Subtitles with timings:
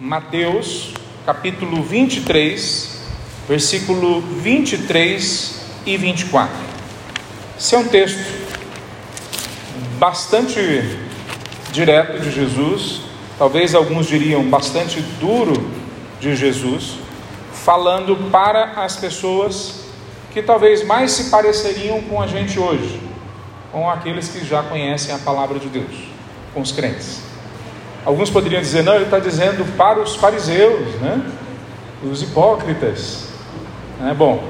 [0.00, 0.94] Mateus,
[1.26, 3.00] capítulo 23,
[3.48, 6.54] versículo 23 e 24.
[7.58, 8.24] Esse é um texto
[9.98, 10.60] bastante
[11.72, 13.00] direto de Jesus,
[13.36, 15.68] talvez alguns diriam bastante duro
[16.20, 16.98] de Jesus,
[17.52, 19.86] falando para as pessoas
[20.32, 23.00] que talvez mais se pareceriam com a gente hoje,
[23.72, 26.04] com aqueles que já conhecem a palavra de Deus,
[26.54, 27.27] com os crentes.
[28.04, 31.20] Alguns poderiam dizer, não, ele está dizendo para os fariseus, né?
[32.02, 33.28] os hipócritas.
[34.08, 34.42] É, bom,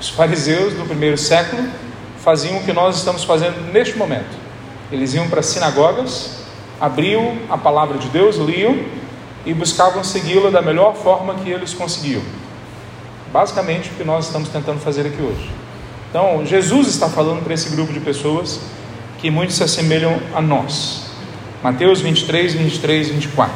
[0.00, 1.68] os fariseus do primeiro século
[2.18, 4.36] faziam o que nós estamos fazendo neste momento.
[4.90, 6.44] Eles iam para as sinagogas,
[6.80, 8.78] abriam a palavra de Deus, liam
[9.44, 12.22] e buscavam segui-la da melhor forma que eles conseguiam.
[13.32, 15.50] Basicamente o que nós estamos tentando fazer aqui hoje.
[16.10, 18.60] Então, Jesus está falando para esse grupo de pessoas
[19.18, 21.05] que muitos se assemelham a nós.
[21.66, 23.52] Mateus 23, 23, 24.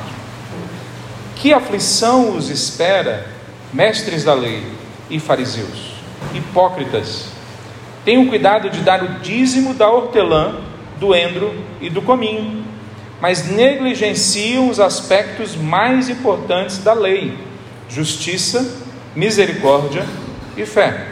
[1.37, 3.25] Que aflição os espera,
[3.73, 4.67] mestres da lei
[5.09, 5.93] e fariseus,
[6.35, 7.27] hipócritas?
[8.05, 10.57] Tenham cuidado de dar o dízimo da hortelã,
[10.99, 12.65] do endro e do cominho,
[13.21, 17.39] mas negligenciam os aspectos mais importantes da lei:
[17.89, 18.77] justiça,
[19.15, 20.05] misericórdia
[20.57, 21.07] e fé.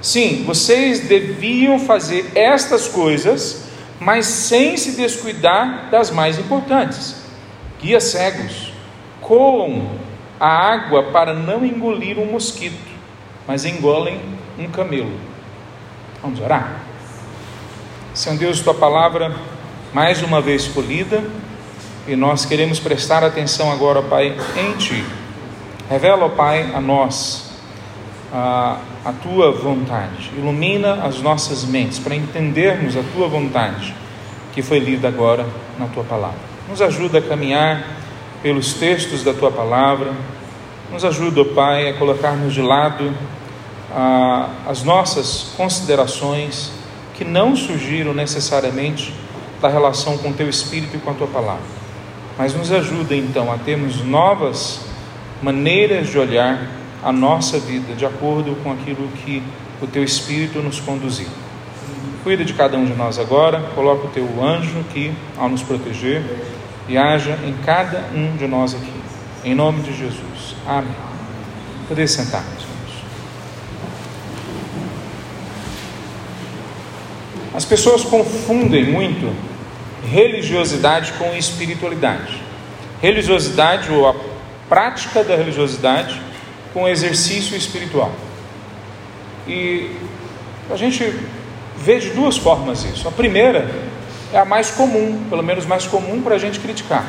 [0.00, 3.61] Sim, vocês deviam fazer estas coisas,
[4.02, 7.22] mas sem se descuidar das mais importantes.
[7.80, 8.72] Guia cegos,
[9.20, 9.90] coam
[10.38, 12.90] a água para não engolir um mosquito,
[13.46, 14.20] mas engolem
[14.58, 15.12] um camelo.
[16.20, 16.80] Vamos orar?
[18.12, 19.34] Senhor Deus, tua palavra
[19.92, 21.22] mais uma vez escolhida,
[22.06, 25.04] e nós queremos prestar atenção agora, Pai, em Ti.
[25.88, 27.51] Revela, Pai, a nós
[28.32, 33.94] a, a tua vontade, ilumina as nossas mentes para entendermos a tua vontade
[34.54, 35.46] que foi lida agora
[35.78, 36.38] na tua palavra.
[36.68, 37.84] Nos ajuda a caminhar
[38.42, 40.12] pelos textos da tua palavra,
[40.90, 43.14] nos ajuda, ó Pai, a colocarmos de lado
[43.94, 46.72] a, as nossas considerações
[47.14, 49.14] que não surgiram necessariamente
[49.60, 51.62] da relação com o teu espírito e com a tua palavra,
[52.36, 54.80] mas nos ajuda então a termos novas
[55.42, 59.42] maneiras de olhar a nossa vida de acordo com aquilo que
[59.80, 61.26] o teu Espírito nos conduzir.
[62.22, 66.22] Cuida de cada um de nós agora, coloca o teu anjo aqui ao nos proteger
[66.88, 68.92] e haja em cada um de nós aqui.
[69.44, 70.54] Em nome de Jesus.
[70.66, 70.94] Amém.
[71.88, 73.04] Poder sentar, meus irmãos.
[77.54, 79.34] As pessoas confundem muito
[80.08, 82.40] religiosidade com espiritualidade.
[83.00, 84.14] Religiosidade ou a
[84.68, 86.20] prática da religiosidade
[86.72, 88.10] com exercício espiritual.
[89.46, 89.90] E
[90.70, 91.04] a gente
[91.76, 93.06] vê de duas formas isso.
[93.08, 93.68] A primeira
[94.32, 97.06] é a mais comum, pelo menos mais comum para a gente criticar.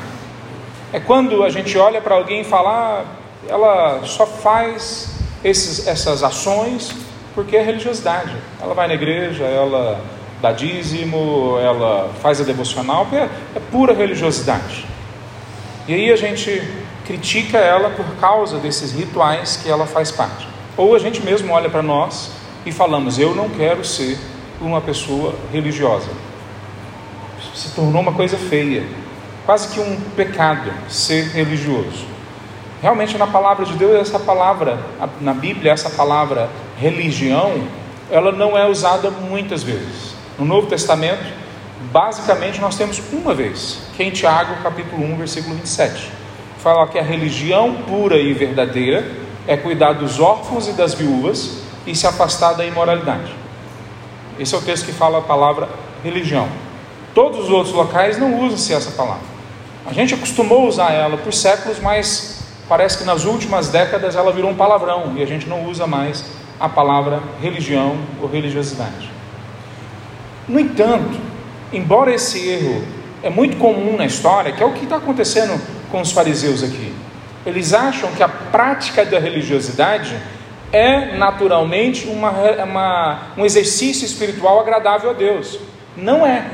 [0.92, 3.06] É quando a gente olha para alguém e fala, ah,
[3.48, 6.96] ela só faz esses, essas ações
[7.34, 8.36] porque é religiosidade.
[8.62, 10.00] Ela vai na igreja, ela
[10.42, 14.86] dá dízimo, ela faz a devocional, é, é pura religiosidade.
[15.88, 16.62] E aí a gente
[17.06, 20.48] critica ela por causa desses rituais que ela faz parte.
[20.76, 22.32] Ou a gente mesmo olha para nós
[22.66, 24.18] e falamos: Eu não quero ser
[24.60, 26.10] uma pessoa religiosa.
[27.54, 28.84] Se tornou uma coisa feia,
[29.46, 32.06] quase que um pecado ser religioso.
[32.82, 34.80] Realmente, na palavra de Deus, essa palavra,
[35.22, 37.64] na Bíblia, essa palavra religião,
[38.12, 40.14] ela não é usada muitas vezes.
[40.38, 41.24] No Novo Testamento,
[41.92, 46.23] basicamente, nós temos uma vez, que é em Tiago, capítulo 1, versículo 27
[46.64, 49.06] fala que a religião pura e verdadeira
[49.46, 53.36] é cuidar dos órfãos e das viúvas e se afastar da imoralidade.
[54.40, 55.68] Esse é o texto que fala a palavra
[56.02, 56.48] religião.
[57.14, 59.26] Todos os outros locais não usam-se essa palavra.
[59.86, 64.32] A gente acostumou a usar ela por séculos, mas parece que nas últimas décadas ela
[64.32, 66.24] virou um palavrão e a gente não usa mais
[66.58, 69.12] a palavra religião ou religiosidade.
[70.48, 71.20] No entanto,
[71.74, 72.84] embora esse erro
[73.22, 75.60] é muito comum na história, que é o que está acontecendo
[75.94, 76.92] com os fariseus aqui.
[77.46, 80.18] Eles acham que a prática da religiosidade
[80.72, 82.32] é naturalmente uma,
[82.64, 85.60] uma, um exercício espiritual agradável a Deus.
[85.96, 86.46] Não é.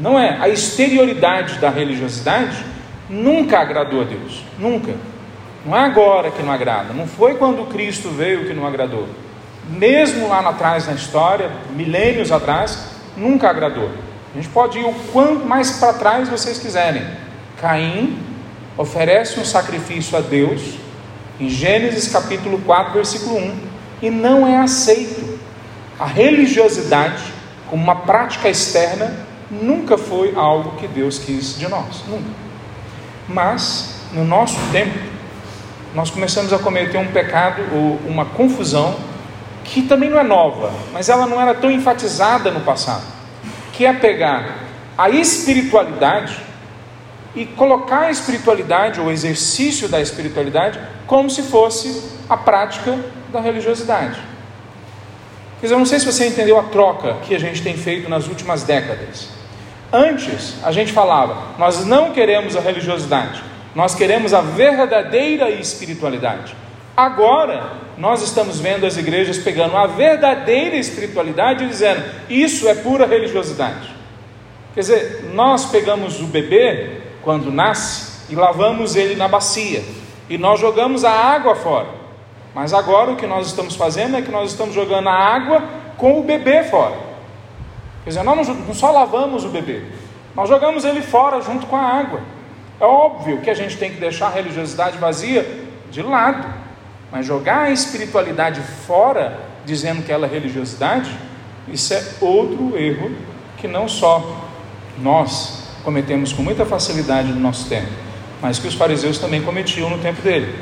[0.00, 0.38] Não é.
[0.40, 2.64] A exterioridade da religiosidade
[3.10, 4.42] nunca agradou a Deus.
[4.58, 4.94] Nunca.
[5.66, 6.94] Não é agora que não agrada.
[6.94, 9.06] Não foi quando Cristo veio que não agradou.
[9.68, 12.86] Mesmo lá atrás na história, milênios atrás,
[13.18, 13.90] nunca agradou.
[14.32, 17.23] A gente pode ir o quanto mais para trás vocês quiserem.
[17.64, 18.18] Caim
[18.76, 20.60] oferece um sacrifício a Deus,
[21.40, 23.56] em Gênesis capítulo 4, versículo 1,
[24.02, 25.38] e não é aceito.
[25.98, 27.22] A religiosidade,
[27.70, 29.16] como uma prática externa,
[29.50, 32.28] nunca foi algo que Deus quis de nós, nunca.
[33.26, 34.98] Mas no nosso tempo,
[35.94, 38.94] nós começamos a cometer um pecado ou uma confusão
[39.64, 43.04] que também não é nova, mas ela não era tão enfatizada no passado,
[43.72, 44.58] que é pegar
[44.98, 46.52] a espiritualidade
[47.34, 52.98] e colocar a espiritualidade ou o exercício da espiritualidade como se fosse a prática
[53.32, 54.20] da religiosidade.
[55.60, 58.08] Quer dizer, eu não sei se você entendeu a troca que a gente tem feito
[58.08, 59.28] nas últimas décadas.
[59.92, 63.42] Antes, a gente falava, nós não queremos a religiosidade,
[63.74, 66.54] nós queremos a verdadeira espiritualidade.
[66.96, 73.06] Agora, nós estamos vendo as igrejas pegando a verdadeira espiritualidade e dizendo, isso é pura
[73.06, 73.94] religiosidade.
[74.74, 79.82] Quer dizer, nós pegamos o bebê quando nasce e lavamos ele na bacia
[80.28, 81.88] e nós jogamos a água fora.
[82.54, 85.62] Mas agora o que nós estamos fazendo é que nós estamos jogando a água
[85.96, 86.94] com o bebê fora.
[88.04, 89.82] Quer dizer, nós não só lavamos o bebê,
[90.34, 92.20] nós jogamos ele fora junto com a água.
[92.80, 96.46] É óbvio que a gente tem que deixar a religiosidade vazia de lado,
[97.10, 101.16] mas jogar a espiritualidade fora, dizendo que ela é religiosidade,
[101.68, 103.12] isso é outro erro
[103.56, 104.22] que não só
[104.98, 107.90] nós cometemos com muita facilidade no nosso tempo,
[108.40, 110.54] mas que os fariseus também cometiam no tempo dele.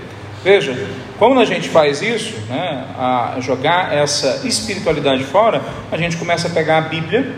[0.42, 0.88] Veja,
[1.18, 6.50] quando a gente faz isso, né, a jogar essa espiritualidade fora, a gente começa a
[6.50, 7.32] pegar a Bíblia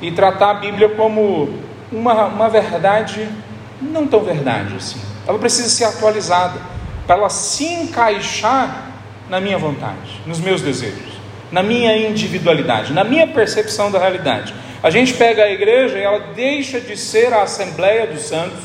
[0.00, 1.52] e tratar a Bíblia como
[1.90, 3.28] uma, uma verdade
[3.80, 5.00] não tão verdade assim.
[5.26, 6.60] Ela precisa ser atualizada
[7.06, 8.92] para ela se encaixar
[9.28, 11.18] na minha vontade, nos meus desejos,
[11.50, 14.54] na minha individualidade, na minha percepção da realidade.
[14.82, 18.60] A gente pega a igreja e ela deixa de ser a Assembleia dos Santos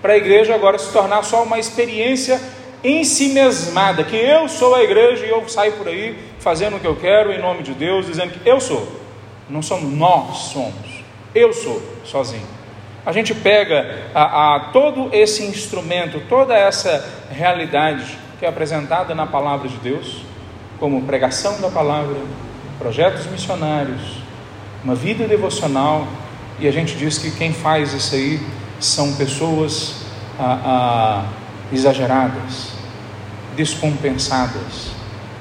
[0.00, 2.40] para a igreja agora se tornar só uma experiência
[2.82, 6.80] em si mesmada, que eu sou a igreja e eu saio por aí fazendo o
[6.80, 9.00] que eu quero em nome de Deus, dizendo que eu sou.
[9.48, 11.04] Não somos nós somos,
[11.34, 12.46] eu sou sozinho.
[13.04, 19.26] A gente pega a, a, todo esse instrumento, toda essa realidade que é apresentada na
[19.26, 20.24] palavra de Deus,
[20.78, 22.16] como pregação da palavra,
[22.78, 24.21] projetos missionários,
[24.84, 26.06] uma vida devocional,
[26.58, 28.40] e a gente diz que quem faz isso aí
[28.80, 29.94] são pessoas
[30.38, 31.24] ah, ah,
[31.72, 32.68] exageradas,
[33.56, 34.90] descompensadas,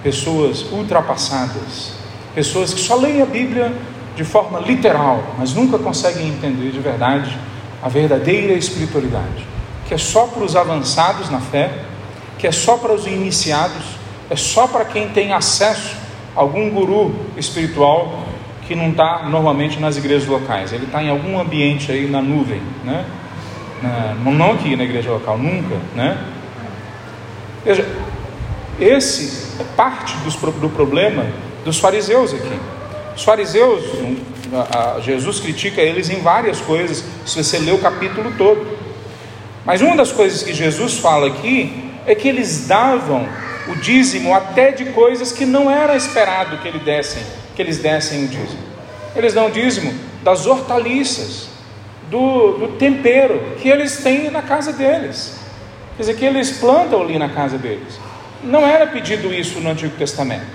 [0.04, 1.94] pessoas ultrapassadas,
[2.36, 3.74] pessoas que só leem a Bíblia
[4.16, 7.38] de forma literal, mas nunca conseguem entender de verdade
[7.82, 9.46] a verdadeira espiritualidade,
[9.88, 11.84] que é só para os avançados na fé,
[12.38, 13.84] que é só para os iniciados,
[14.30, 15.96] é só para quem tem acesso
[16.36, 18.31] a algum guru espiritual
[18.72, 22.62] que não está normalmente nas igrejas locais, ele está em algum ambiente aí na nuvem,
[22.86, 23.06] né?
[23.84, 26.18] Na, não aqui na igreja local, nunca, né?
[27.66, 27.86] Veja,
[28.80, 31.26] esse é parte dos, do problema
[31.66, 32.60] dos fariseus aqui.
[33.14, 33.84] Os fariseus,
[35.02, 38.66] Jesus critica eles em várias coisas, se você ler o capítulo todo.
[39.66, 43.28] Mas uma das coisas que Jesus fala aqui é que eles davam
[43.68, 47.22] o dízimo até de coisas que não era esperado que eles dessem,
[47.56, 48.64] que eles dessem o dízimo.
[49.16, 49.94] Eles dão dízimo
[50.24, 51.50] das hortaliças,
[52.10, 55.40] do, do tempero que eles têm na casa deles.
[55.96, 58.00] Quer dizer, que eles plantam ali na casa deles.
[58.44, 60.46] Não era pedido isso no Antigo Testamento,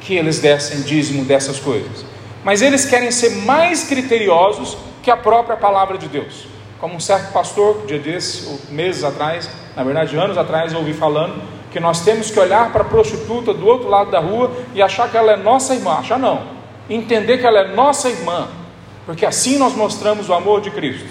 [0.00, 2.04] que eles dessem dízimo dessas coisas.
[2.44, 6.46] Mas eles querem ser mais criteriosos que a própria palavra de Deus.
[6.80, 11.42] Como um certo pastor, dia desses, meses atrás, na verdade anos atrás, eu ouvi falando
[11.80, 15.16] nós temos que olhar para a prostituta do outro lado da rua e achar que
[15.16, 15.94] ela é nossa irmã.
[15.94, 16.42] Achar não.
[16.88, 18.48] Entender que ela é nossa irmã.
[19.04, 21.08] Porque assim nós mostramos o amor de Cristo.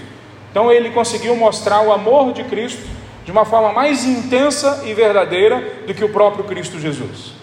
[0.51, 2.81] Então ele conseguiu mostrar o amor de Cristo
[3.25, 7.33] de uma forma mais intensa e verdadeira do que o próprio Cristo Jesus,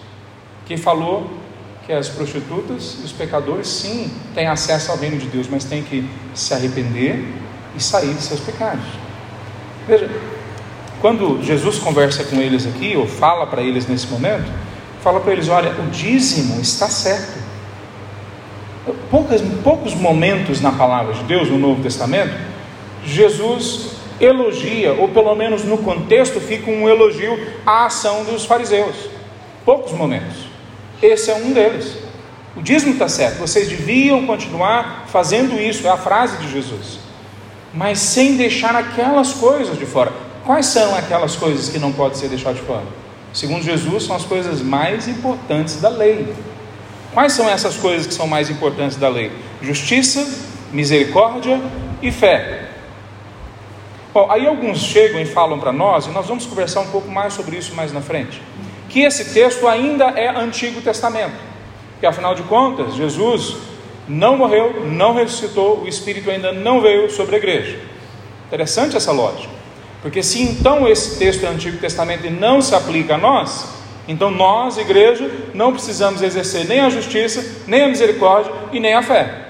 [0.65, 1.29] que falou
[1.85, 5.83] que as prostitutas e os pecadores, sim, têm acesso ao reino de Deus, mas têm
[5.83, 7.23] que se arrepender
[7.75, 8.83] e sair de seus pecados.
[9.87, 10.09] Veja,
[11.05, 14.51] quando Jesus conversa com eles aqui, ou fala para eles nesse momento,
[15.03, 17.37] fala para eles: olha, o dízimo está certo.
[19.11, 22.33] Poucos, poucos momentos na palavra de Deus, no Novo Testamento,
[23.05, 28.95] Jesus elogia, ou pelo menos no contexto fica um elogio à ação dos fariseus.
[29.63, 30.47] Poucos momentos.
[31.03, 31.99] Esse é um deles.
[32.55, 36.97] O dízimo está certo, vocês deviam continuar fazendo isso, é a frase de Jesus.
[37.71, 40.25] Mas sem deixar aquelas coisas de fora.
[40.45, 42.85] Quais são aquelas coisas que não podem ser deixadas de fora?
[43.33, 46.33] Segundo Jesus, são as coisas mais importantes da lei.
[47.13, 49.31] Quais são essas coisas que são mais importantes da lei?
[49.61, 50.25] Justiça,
[50.71, 51.59] misericórdia
[52.01, 52.69] e fé.
[54.13, 57.33] Bom, aí alguns chegam e falam para nós, e nós vamos conversar um pouco mais
[57.33, 58.41] sobre isso mais na frente
[58.95, 61.35] que esse texto ainda é Antigo Testamento,
[61.99, 63.57] que afinal de contas, Jesus
[64.07, 67.77] não morreu, não ressuscitou, o Espírito ainda não veio sobre a igreja.
[68.47, 69.54] Interessante essa lógica.
[70.05, 73.67] Porque se então esse texto do Antigo Testamento não se aplica a nós,
[74.07, 79.01] então nós, igreja, não precisamos exercer nem a justiça, nem a misericórdia e nem a
[79.01, 79.47] fé.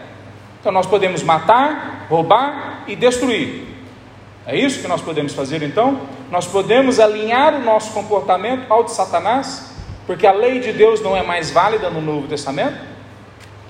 [0.58, 3.68] Então nós podemos matar, roubar e destruir.
[4.48, 6.00] É isso que nós podemos fazer então?
[6.32, 9.74] Nós podemos alinhar o nosso comportamento ao de Satanás,
[10.08, 12.78] porque a lei de Deus não é mais válida no Novo Testamento?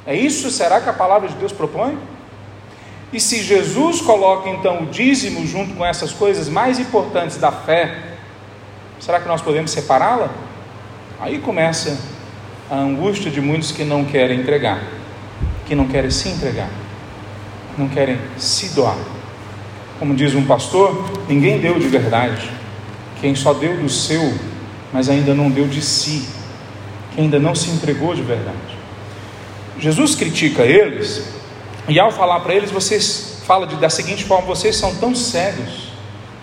[0.06, 0.52] É isso?
[0.52, 1.98] Será que a palavra de Deus propõe?
[3.16, 7.98] E se Jesus coloca então o dízimo junto com essas coisas mais importantes da fé,
[9.00, 10.30] será que nós podemos separá-la?
[11.22, 11.98] Aí começa
[12.70, 14.84] a angústia de muitos que não querem entregar,
[15.66, 16.68] que não querem se entregar,
[17.78, 18.98] não querem se doar.
[19.98, 22.52] Como diz um pastor, ninguém deu de verdade.
[23.22, 24.34] Quem só deu do seu,
[24.92, 26.28] mas ainda não deu de si,
[27.16, 28.78] quem ainda não se entregou de verdade.
[29.80, 31.45] Jesus critica eles,
[31.88, 35.90] e ao falar para eles, vocês fala da seguinte forma: vocês são tão cegos,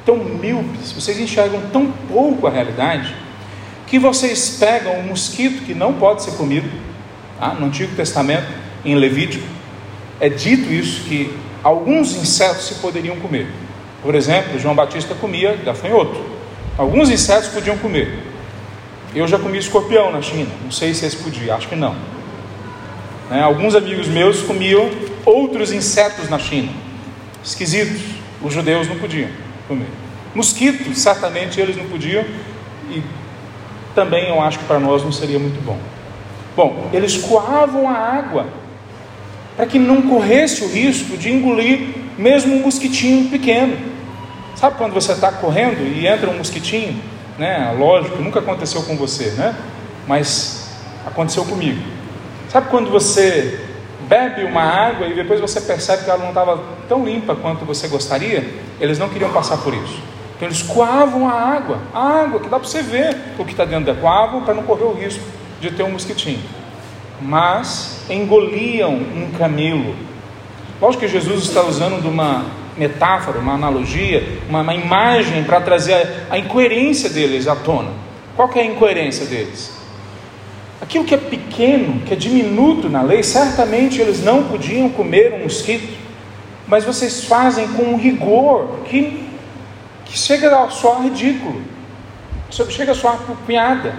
[0.05, 3.23] tão míopes, vocês enxergam tão pouco a realidade
[3.93, 6.67] que vocês pegam um mosquito que não pode ser comido,
[7.39, 7.49] tá?
[7.49, 8.47] no Antigo Testamento,
[8.83, 9.47] em Levítico,
[10.19, 13.47] é dito isso, que alguns insetos se poderiam comer.
[14.03, 16.19] Por exemplo, João Batista comia gafanhoto.
[16.79, 18.19] Alguns insetos podiam comer.
[19.15, 21.95] Eu já comi escorpião na China, não sei se eles podiam, acho que não.
[23.31, 23.43] Né?
[23.43, 24.91] Alguns amigos meus comiam
[25.25, 26.71] outros insetos na China,
[27.45, 28.03] esquisitos,
[28.43, 29.29] os judeus não podiam
[29.69, 29.89] comer.
[30.35, 32.25] Mosquitos, certamente eles não podiam,
[32.91, 33.03] e
[33.95, 35.79] também eu acho que para nós não seria muito bom.
[36.57, 38.47] Bom, eles coavam a água
[39.57, 41.89] para que não corresse o risco de engolir
[42.19, 43.77] mesmo um mosquitinho pequeno.
[44.57, 47.01] Sabe quando você está correndo e entra um mosquitinho?
[47.39, 47.75] Né?
[47.79, 49.55] Lógico, nunca aconteceu com você, né?
[50.07, 50.69] Mas
[51.07, 51.83] aconteceu comigo.
[52.53, 53.59] Sabe quando você
[54.07, 57.89] bebe uma água e depois você percebe que ela não estava tão limpa quanto você
[57.89, 58.47] gostaria?
[58.79, 59.99] Eles não queriam passar por isso.
[60.37, 63.65] Então eles coavam a água, a água que dá para você ver o que está
[63.65, 65.25] dentro da coava para não correr o risco
[65.63, 66.43] de ter um mosquitinho.
[67.23, 69.97] Mas engoliam um camelo.
[70.79, 72.45] Lógico que Jesus está usando de uma
[72.77, 77.93] metáfora, uma analogia, uma, uma imagem para trazer a, a incoerência deles à tona.
[78.37, 79.82] Qual que é a incoerência deles?
[80.83, 85.45] Aquilo que é pequeno, que é diminuto na lei, certamente eles não podiam comer um
[85.45, 85.97] mosquito,
[86.67, 89.23] mas vocês fazem com um rigor que
[90.05, 91.63] que chega a soar ridículo,
[92.51, 93.95] chega a soar piada,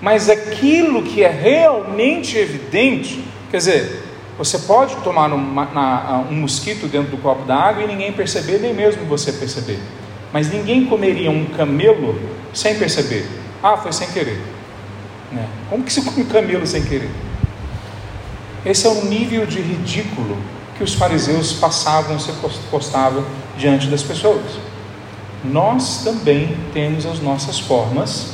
[0.00, 4.02] mas aquilo que é realmente evidente, quer dizer,
[4.38, 8.72] você pode tomar uma, na, um mosquito dentro do copo d'água e ninguém perceber, nem
[8.72, 9.78] mesmo você perceber,
[10.32, 12.18] mas ninguém comeria um camelo
[12.54, 13.26] sem perceber,
[13.62, 14.40] ah, foi sem querer,
[15.32, 15.48] né?
[15.68, 17.10] como que se come camelo sem querer?
[18.64, 20.36] Esse é o nível de ridículo
[20.76, 22.32] que os fariseus passavam, se
[22.70, 23.24] postavam
[23.56, 24.70] diante das pessoas
[25.44, 28.32] nós também temos as nossas formas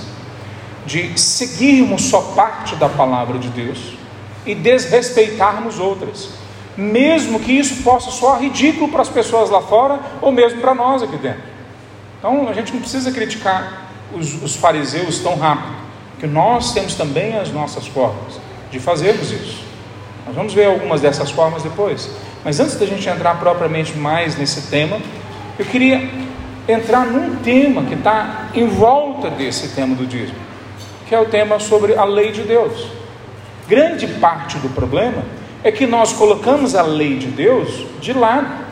[0.85, 3.97] de seguirmos só parte da palavra de Deus
[4.45, 6.31] e desrespeitarmos outras,
[6.76, 11.03] mesmo que isso possa soar ridículo para as pessoas lá fora ou mesmo para nós
[11.03, 11.43] aqui dentro.
[12.19, 15.75] Então a gente não precisa criticar os, os fariseus tão rápido,
[16.18, 19.64] que nós temos também as nossas formas de fazermos isso.
[20.26, 22.11] Nós vamos ver algumas dessas formas depois.
[22.44, 24.99] Mas antes da gente entrar propriamente mais nesse tema,
[25.58, 26.08] eu queria
[26.68, 30.38] entrar num tema que está em volta desse tema do dízimo,
[31.08, 32.88] que é o tema sobre a lei de Deus.
[33.68, 35.23] Grande parte do problema
[35.62, 38.66] é que nós colocamos a lei de Deus de lado.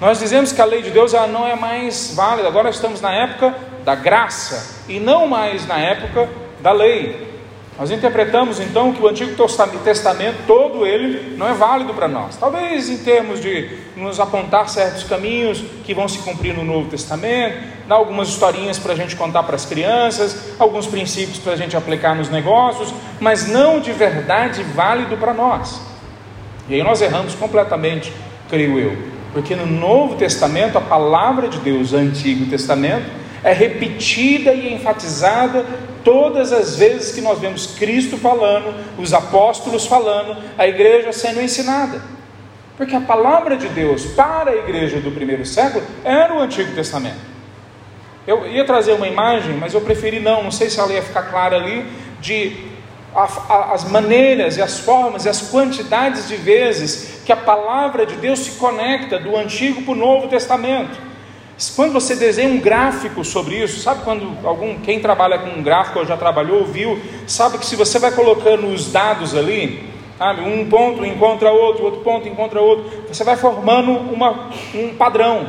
[0.00, 2.48] Nós dizemos que a lei de Deus ela não é mais válida.
[2.48, 6.28] Agora estamos na época da graça e não mais na época
[6.62, 7.32] da lei.
[7.78, 9.34] Nós interpretamos então que o Antigo
[9.82, 12.36] Testamento todo ele não é válido para nós.
[12.36, 17.58] Talvez em termos de nos apontar certos caminhos que vão se cumprir no Novo Testamento,
[17.88, 21.76] dar algumas historinhas para a gente contar para as crianças, alguns princípios para a gente
[21.76, 25.80] aplicar nos negócios, mas não de verdade válido para nós.
[26.68, 28.12] E aí nós erramos completamente,
[28.48, 28.96] creio eu,
[29.32, 33.06] porque no Novo Testamento a palavra de Deus, Antigo Testamento,
[33.42, 35.64] é repetida e enfatizada
[36.04, 42.02] todas as vezes que nós vemos Cristo falando, os apóstolos falando, a igreja sendo ensinada.
[42.76, 47.32] Porque a palavra de Deus para a igreja do primeiro século era o Antigo Testamento.
[48.26, 51.22] Eu ia trazer uma imagem, mas eu preferi não, não sei se ela ia ficar
[51.24, 51.84] clara ali,
[52.20, 52.72] de
[53.14, 58.06] a, a, as maneiras e as formas e as quantidades de vezes que a palavra
[58.06, 61.11] de Deus se conecta do Antigo para o Novo Testamento.
[61.70, 66.00] Quando você desenha um gráfico sobre isso, sabe quando algum quem trabalha com um gráfico
[66.00, 69.88] ou já trabalhou, viu, sabe que se você vai colocando os dados ali,
[70.18, 75.46] sabe, um ponto encontra outro, outro ponto encontra outro, você vai formando uma, um padrão.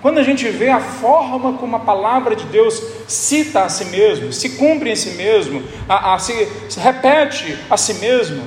[0.00, 4.32] quando a gente vê a forma como a palavra de Deus cita a si mesmo,
[4.32, 8.42] se cumpre em si mesmo, a, a se, se repete a si mesmo,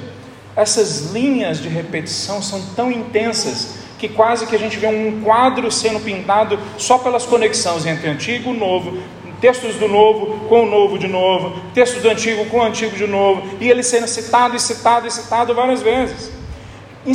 [0.56, 5.72] essas linhas de repetição são tão intensas que quase que a gente vê um quadro
[5.72, 8.98] sendo pintado só pelas conexões entre antigo e novo,
[9.40, 13.08] textos do novo com o novo de novo, textos do antigo com o antigo de
[13.08, 16.32] novo, e ele sendo citado e citado e citado várias vezes.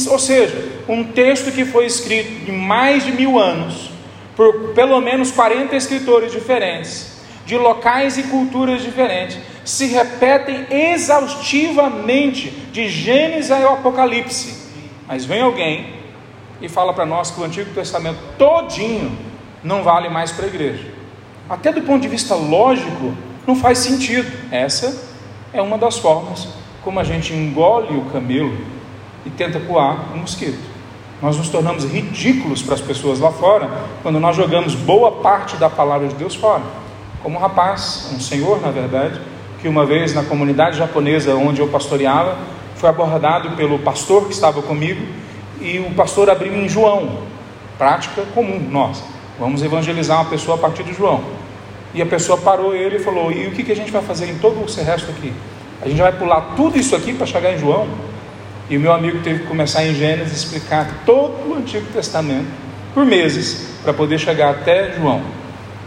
[0.08, 3.90] Ou seja, um texto que foi escrito em mais de mil anos,
[4.36, 12.88] por pelo menos 40 escritores diferentes, de locais e culturas diferentes, se repetem exaustivamente de
[12.88, 14.56] Gênesis ao Apocalipse.
[15.08, 15.99] Mas vem alguém
[16.60, 19.16] e fala para nós que o Antigo Testamento todinho
[19.62, 20.86] não vale mais para a igreja.
[21.48, 23.14] Até do ponto de vista lógico,
[23.46, 24.30] não faz sentido.
[24.50, 25.10] Essa
[25.52, 26.48] é uma das formas
[26.82, 28.56] como a gente engole o camelo
[29.24, 30.58] e tenta coar o mosquito.
[31.20, 33.68] Nós nos tornamos ridículos para as pessoas lá fora
[34.02, 36.62] quando nós jogamos boa parte da palavra de Deus fora.
[37.22, 39.20] Como um rapaz, um senhor, na verdade,
[39.60, 42.38] que uma vez na comunidade japonesa onde eu pastoreava,
[42.76, 45.04] foi abordado pelo pastor que estava comigo
[45.60, 47.18] e o pastor abriu em João,
[47.78, 49.02] prática comum nossa.
[49.38, 51.22] Vamos evangelizar uma pessoa a partir de João.
[51.94, 54.26] E a pessoa parou ele e falou: E o que, que a gente vai fazer
[54.26, 55.32] em todo o resto aqui?
[55.82, 57.88] A gente vai pular tudo isso aqui para chegar em João?
[58.68, 62.48] E o meu amigo teve que começar em Gênesis explicar todo o Antigo Testamento
[62.94, 65.22] por meses para poder chegar até João.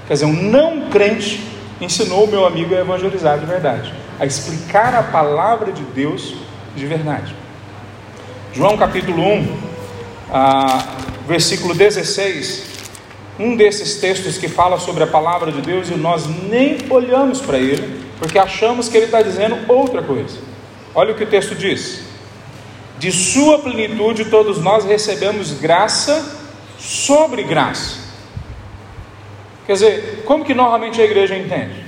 [0.08, 1.42] Quer dizer, um não crente
[1.80, 6.36] ensinou o meu amigo a evangelizar de verdade, a explicar a palavra de Deus
[6.76, 7.36] de verdade.
[8.56, 9.60] João capítulo 1,
[10.32, 10.86] ah,
[11.28, 12.66] versículo 16,
[13.40, 17.58] um desses textos que fala sobre a palavra de Deus e nós nem olhamos para
[17.58, 20.38] ele, porque achamos que ele está dizendo outra coisa.
[20.94, 22.04] Olha o que o texto diz:
[23.00, 26.38] De Sua plenitude todos nós recebemos graça
[26.78, 27.98] sobre graça.
[29.66, 31.84] Quer dizer, como que normalmente a igreja entende?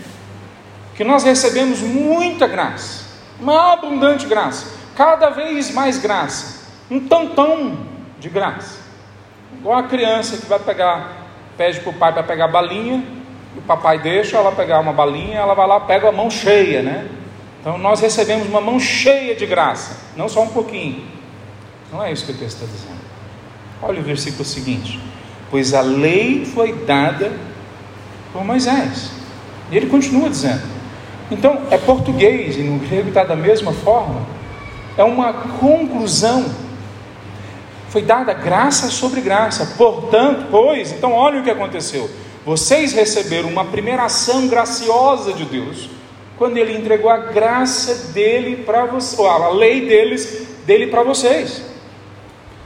[0.95, 3.03] Que nós recebemos muita graça,
[3.39, 6.54] uma abundante graça, cada vez mais graça,
[6.89, 7.77] um tantão
[8.19, 8.79] de graça.
[9.59, 13.03] Igual a criança que vai pegar, pede para o pai para pegar balinha,
[13.57, 17.07] o papai deixa ela pegar uma balinha, ela vai lá pega a mão cheia, né?
[17.61, 21.03] Então nós recebemos uma mão cheia de graça, não só um pouquinho.
[21.91, 23.05] Não é isso que o texto está dizendo.
[23.81, 24.99] Olha o versículo seguinte:
[25.49, 27.31] Pois a lei foi dada
[28.33, 29.11] por Moisés.
[29.71, 30.61] E ele continua dizendo.
[31.31, 34.21] Então, é português e no grego está da mesma forma.
[34.97, 36.45] É uma conclusão.
[37.95, 39.75] Foi dada graça sobre graça.
[39.77, 42.09] Portanto, pois, então olha o que aconteceu.
[42.45, 45.89] Vocês receberam uma primeira ação graciosa de Deus,
[46.37, 51.63] quando ele entregou a graça dele para vocês, a lei deles, dele para vocês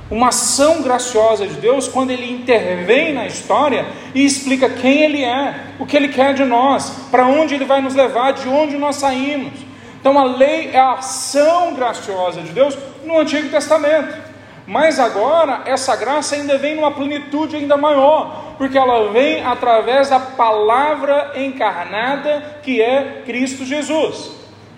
[0.10, 5.76] uma ação graciosa de Deus quando Ele intervém na história e explica quem Ele é,
[5.78, 8.96] o que Ele quer de nós, para onde Ele vai nos levar, de onde nós
[8.96, 9.54] saímos.
[10.02, 14.29] Então a lei é a ação graciosa de Deus no Antigo Testamento.
[14.70, 20.20] Mas agora essa graça ainda vem numa plenitude ainda maior, porque ela vem através da
[20.20, 24.30] palavra encarnada que é Cristo Jesus.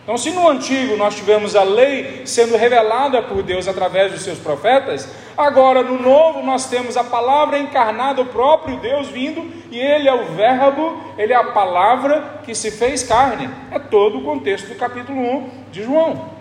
[0.02, 4.40] Então, se no antigo nós tivemos a lei sendo revelada por Deus através dos seus
[4.40, 10.08] profetas, agora no novo nós temos a palavra encarnada, o próprio Deus vindo, e ele
[10.08, 13.50] é o Verbo, ele é a palavra que se fez carne.
[13.70, 16.41] É todo o contexto do capítulo 1 de João.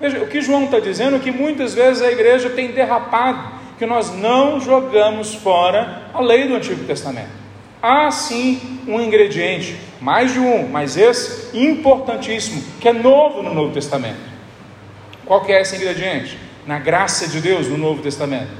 [0.00, 3.86] Veja, o que João está dizendo é que muitas vezes a igreja tem derrapado, que
[3.86, 7.30] nós não jogamos fora a lei do Antigo Testamento.
[7.82, 13.72] Há sim um ingrediente, mais de um, mas esse importantíssimo, que é novo no Novo
[13.72, 14.20] Testamento.
[15.24, 16.38] Qual que é esse ingrediente?
[16.66, 18.50] Na graça de Deus no Novo Testamento.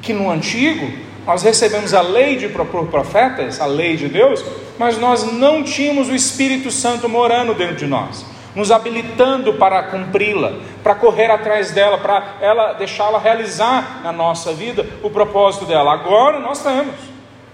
[0.00, 0.90] Que no Antigo
[1.26, 4.44] nós recebemos a lei de profetas, a lei de Deus,
[4.78, 10.52] mas nós não tínhamos o Espírito Santo morando dentro de nós, nos habilitando para cumpri-la,
[10.82, 15.92] para correr atrás dela, para ela deixá-la realizar na nossa vida o propósito dela.
[15.92, 16.94] Agora nós temos.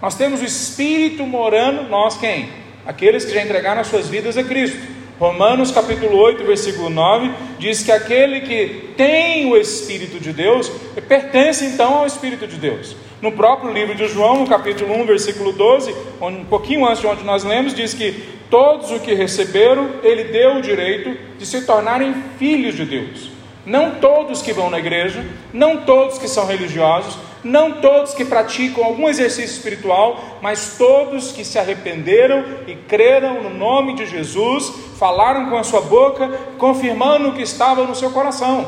[0.01, 2.49] Nós temos o Espírito morando, nós quem?
[2.87, 4.79] Aqueles que já entregaram as suas vidas a Cristo.
[5.19, 10.71] Romanos capítulo 8, versículo 9, diz que aquele que tem o Espírito de Deus,
[11.09, 12.95] pertence então ao Espírito de Deus.
[13.21, 17.25] No próprio livro de João, no capítulo 1, versículo 12, um pouquinho antes de onde
[17.25, 18.13] nós lemos, diz que
[18.49, 23.31] todos o que receberam, ele deu o direito de se tornarem filhos de Deus.
[23.67, 28.85] Não todos que vão na igreja, não todos que são religiosos, não todos que praticam
[28.85, 35.51] algum exercício espiritual, mas todos que se arrependeram e creram no nome de Jesus, falaram
[35.51, 38.65] com a sua boca, confirmando o que estava no seu coração.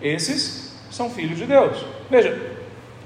[0.00, 1.84] Esses são filhos de Deus.
[2.10, 2.53] Veja,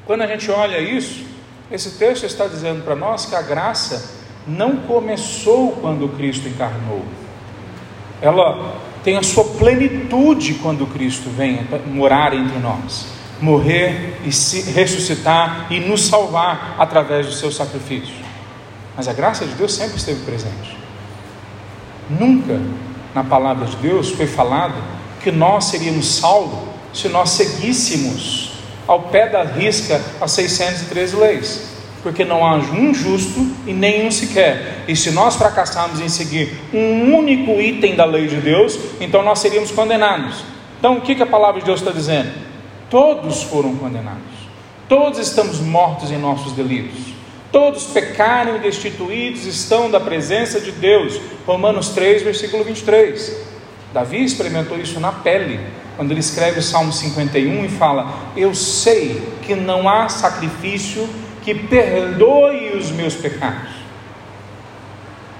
[0.08, 1.22] quando a gente olha isso,
[1.70, 4.14] Esse texto está dizendo para nós que a graça
[4.46, 7.04] não começou quando Cristo encarnou.
[8.22, 15.66] Ela tem a sua plenitude quando Cristo vem morar entre nós, morrer e se ressuscitar
[15.68, 18.14] e nos salvar através do seu sacrifício.
[18.96, 20.74] Mas a graça de Deus sempre esteve presente.
[22.08, 22.58] Nunca
[23.14, 24.82] na palavra de Deus foi falado
[25.22, 28.47] que nós seríamos salvos se nós seguíssemos
[28.88, 34.84] ao pé da risca as 613 leis porque não há um justo e nenhum sequer.
[34.86, 39.40] E se nós fracassarmos em seguir um único item da lei de Deus, então nós
[39.40, 40.44] seríamos condenados.
[40.78, 42.30] Então, o que, a palavra de Deus está dizendo?
[42.88, 44.22] Todos foram condenados,
[44.88, 47.12] todos estamos mortos em nossos delitos,
[47.52, 51.20] todos pecaram e destituídos estão da presença de Deus.
[51.46, 53.36] Romanos 3, versículo 23.
[53.92, 55.60] Davi experimentou isso na pele,
[55.98, 61.08] quando ele escreve o Salmo 51 e fala: Eu sei que não há sacrifício
[61.42, 63.72] que perdoe os meus pecados.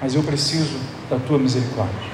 [0.02, 0.76] Mas eu preciso
[1.08, 2.10] da tua misericórdia.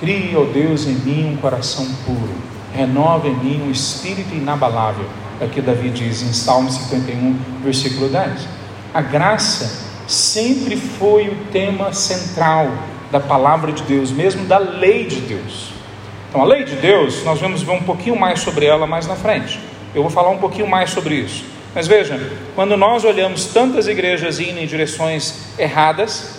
[0.00, 2.34] Crie, ó Deus, em mim um coração puro,
[2.74, 5.06] renova em mim um espírito inabalável.
[5.40, 8.48] É o que Davi diz em Salmo 51, versículo 10.
[8.92, 12.68] A graça sempre foi o tema central
[13.12, 15.79] da palavra de Deus, mesmo da lei de Deus.
[16.30, 19.16] Então, a lei de Deus, nós vamos ver um pouquinho mais sobre ela mais na
[19.16, 19.58] frente.
[19.92, 21.44] Eu vou falar um pouquinho mais sobre isso.
[21.74, 22.20] Mas veja,
[22.54, 26.38] quando nós olhamos tantas igrejas indo em direções erradas,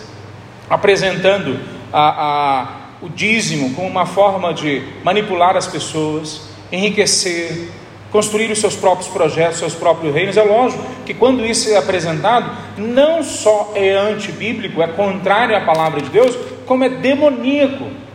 [0.70, 1.60] apresentando
[1.92, 2.68] a, a,
[3.02, 7.70] o dízimo como uma forma de manipular as pessoas, enriquecer,
[8.14, 12.50] construir os seus próprios projetos, seus próprios reinos, é lógico que quando isso é apresentado,
[12.78, 16.34] não só é antibíblico, é contrário à palavra de Deus,
[16.66, 18.11] como é demoníaco.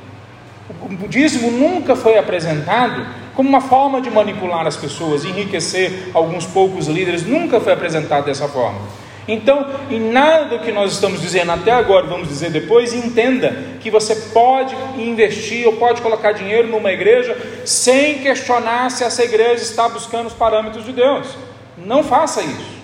[0.88, 6.86] O dízimo nunca foi apresentado como uma forma de manipular as pessoas, enriquecer alguns poucos
[6.86, 8.80] líderes, nunca foi apresentado dessa forma.
[9.28, 13.90] Então, em nada do que nós estamos dizendo até agora, vamos dizer depois, entenda que
[13.90, 19.88] você pode investir ou pode colocar dinheiro numa igreja sem questionar se essa igreja está
[19.88, 21.26] buscando os parâmetros de Deus.
[21.76, 22.76] Não faça isso.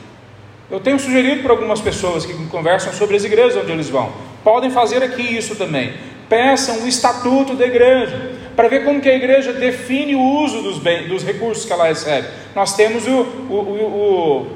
[0.68, 4.10] Eu tenho sugerido para algumas pessoas que conversam sobre as igrejas onde eles vão.
[4.42, 5.92] Podem fazer aqui isso também.
[6.32, 10.78] Peçam o estatuto da igreja para ver como que a igreja define o uso dos,
[11.06, 12.26] dos recursos que ela recebe.
[12.56, 14.46] Nós temos o, o, o, o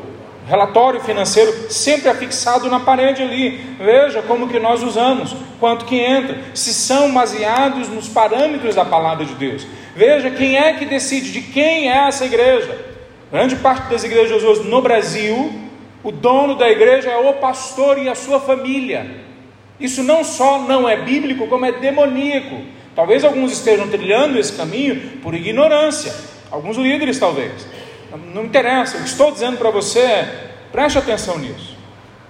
[0.49, 3.61] relatório financeiro sempre afixado na parede ali.
[3.79, 9.27] Veja como que nós usamos, quanto que entra, se são baseados nos parâmetros da palavra
[9.27, 9.67] de Deus.
[9.95, 12.75] Veja quem é que decide de quem é essa igreja.
[13.31, 15.53] Grande parte das igrejas hoje no Brasil,
[16.03, 19.26] o dono da igreja é o pastor e a sua família.
[19.79, 22.63] Isso não só não é bíblico, como é demoníaco.
[22.95, 26.15] Talvez alguns estejam trilhando esse caminho por ignorância,
[26.51, 27.67] alguns líderes talvez.
[28.33, 31.77] Não interessa, o que estou dizendo para você é, preste atenção nisso.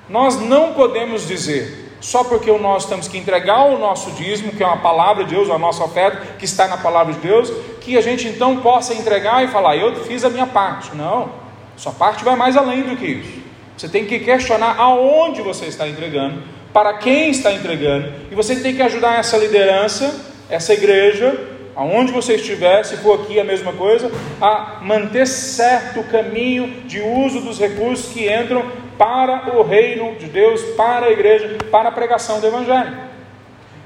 [0.09, 4.67] Nós não podemos dizer, só porque nós temos que entregar o nosso dízimo, que é
[4.67, 8.01] uma palavra de Deus, a nossa oferta, que está na palavra de Deus, que a
[8.01, 10.95] gente então possa entregar e falar, eu fiz a minha parte.
[10.95, 11.31] Não,
[11.77, 13.43] sua parte vai mais além do que isso.
[13.77, 16.43] Você tem que questionar aonde você está entregando,
[16.77, 20.15] para quem está entregando, e você tem que ajudar essa liderança
[20.51, 21.35] essa igreja,
[21.75, 27.01] aonde você estiver, se for aqui a mesma coisa, a manter certo o caminho de
[27.01, 28.63] uso dos recursos que entram
[28.99, 32.95] para o reino de Deus, para a igreja, para a pregação do Evangelho.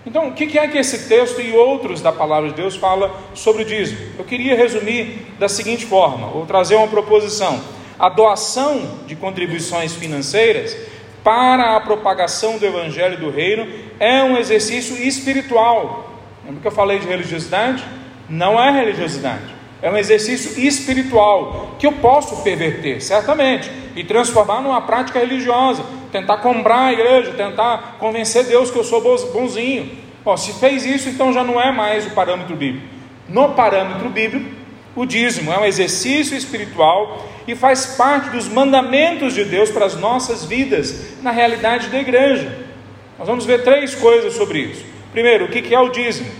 [0.05, 3.62] Então, o que é que esse texto e outros da palavra de Deus fala sobre
[3.62, 4.00] o dízimo?
[4.18, 7.61] Eu queria resumir da seguinte forma, vou trazer uma proposição.
[7.96, 10.76] A doação de contribuições financeiras
[11.22, 13.66] para a propagação do Evangelho do Reino
[13.98, 16.11] é um exercício espiritual
[16.44, 17.85] Lembra que eu falei de religiosidade?
[18.28, 19.54] Não é religiosidade.
[19.83, 25.85] É um exercício espiritual que eu posso perverter, certamente, e transformar numa prática religiosa.
[26.12, 29.00] Tentar comprar a igreja, tentar convencer Deus que eu sou
[29.33, 29.90] bonzinho.
[30.24, 32.87] Bom, se fez isso, então já não é mais o parâmetro bíblico.
[33.28, 34.50] No parâmetro bíblico,
[34.96, 39.96] o dízimo é um exercício espiritual e faz parte dos mandamentos de Deus para as
[39.96, 42.70] nossas vidas, na realidade da igreja.
[43.18, 44.85] Nós vamos ver três coisas sobre isso.
[45.12, 46.31] Primeiro, o que é o dízimo?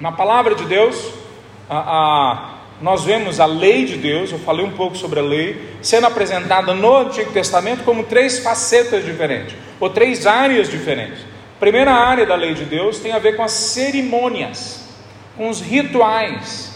[0.00, 1.12] Na palavra de Deus,
[1.68, 5.76] a, a, nós vemos a lei de Deus, eu falei um pouco sobre a lei,
[5.82, 11.20] sendo apresentada no Antigo Testamento como três facetas diferentes, ou três áreas diferentes.
[11.56, 14.88] A primeira área da lei de Deus tem a ver com as cerimônias,
[15.36, 16.72] com os rituais.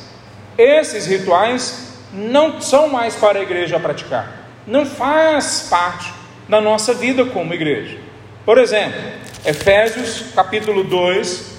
[0.58, 6.12] Esses rituais não são mais para a igreja praticar, não faz parte
[6.48, 7.98] da nossa vida como igreja.
[8.44, 9.00] Por exemplo,
[9.44, 11.52] Efésios capítulo 2,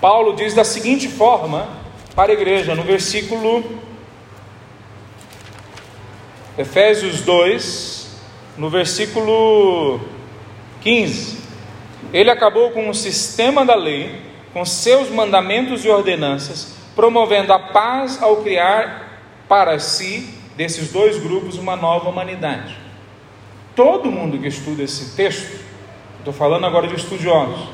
[0.00, 1.68] Paulo diz da seguinte forma
[2.14, 3.64] para a igreja, no versículo
[6.58, 8.06] Efésios 2,
[8.56, 10.00] no versículo
[10.80, 11.38] 15.
[12.12, 18.22] Ele acabou com o sistema da lei, com seus mandamentos e ordenanças, promovendo a paz
[18.22, 19.05] ao criar
[19.48, 22.76] para si, desses dois grupos, uma nova humanidade.
[23.74, 25.60] Todo mundo que estuda esse texto,
[26.18, 27.68] estou falando agora de estudiosos,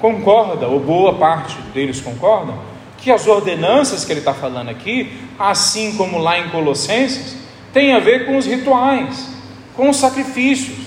[0.00, 2.58] concorda, ou boa parte deles concordam,
[2.98, 7.36] que as ordenanças que ele está falando aqui, assim como lá em Colossenses,
[7.72, 9.28] tem a ver com os rituais,
[9.74, 10.86] com os sacrifícios,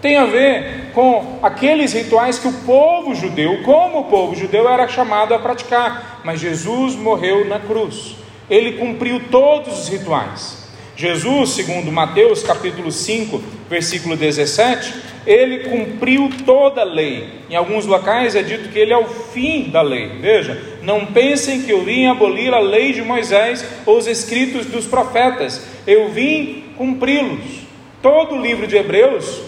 [0.00, 4.86] tem a ver com aqueles rituais que o povo judeu, como o povo judeu, era
[4.86, 6.20] chamado a praticar.
[6.24, 8.14] Mas Jesus morreu na cruz,
[8.50, 10.68] ele cumpriu todos os rituais.
[10.96, 14.92] Jesus, segundo Mateus capítulo 5, versículo 17,
[15.24, 17.28] ele cumpriu toda a lei.
[17.48, 20.18] Em alguns locais é dito que ele é o fim da lei.
[20.20, 24.86] Veja, não pensem que eu vim abolir a lei de Moisés ou os escritos dos
[24.86, 25.66] profetas.
[25.86, 27.68] Eu vim cumpri-los.
[28.02, 29.40] Todo o livro de Hebreus,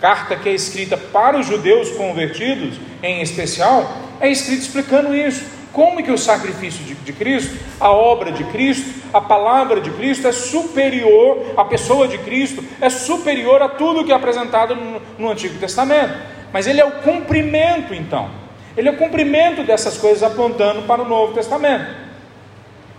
[0.00, 6.02] carta que é escrita para os judeus convertidos, em especial, é escrito explicando isso como
[6.02, 10.32] que o sacrifício de, de, Cristo, a obra de Cristo, a palavra de Cristo é
[10.32, 15.58] superior, a pessoa de Cristo é superior a tudo que é apresentado no, no Antigo
[15.58, 16.14] Testamento.
[16.52, 18.30] Mas ele é o cumprimento, então.
[18.76, 21.86] Ele é o cumprimento dessas coisas apontando para o Novo Testamento.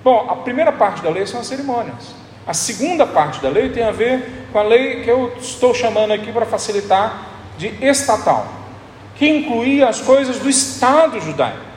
[0.03, 2.15] Bom, a primeira parte da lei são as cerimônias.
[2.45, 6.11] A segunda parte da lei tem a ver com a lei que eu estou chamando
[6.11, 8.47] aqui para facilitar de estatal,
[9.15, 11.72] que incluía as coisas do Estado judaico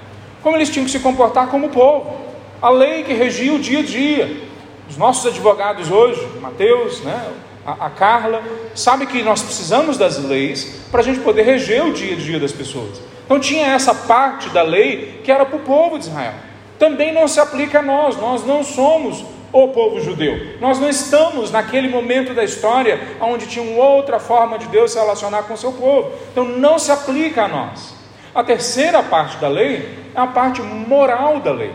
[0.46, 2.18] como eles tinham que se comportar como povo,
[2.62, 4.42] a lei que regia o dia a dia.
[4.88, 7.32] Os nossos advogados hoje, Mateus, né,
[7.66, 8.40] a, a Carla,
[8.72, 12.38] sabe que nós precisamos das leis para a gente poder reger o dia a dia
[12.38, 13.02] das pessoas.
[13.24, 16.34] Então tinha essa parte da lei que era para o povo de Israel.
[16.78, 20.58] Também não se aplica a nós, nós não somos o povo judeu.
[20.60, 25.42] Nós não estamos naquele momento da história onde tinha outra forma de Deus se relacionar
[25.42, 26.12] com o seu povo.
[26.30, 27.95] Então não se aplica a nós.
[28.36, 31.72] A terceira parte da lei é a parte moral da lei.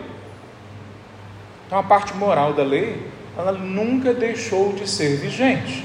[1.66, 3.04] Então, a parte moral da lei,
[3.36, 5.84] ela nunca deixou de ser vigente.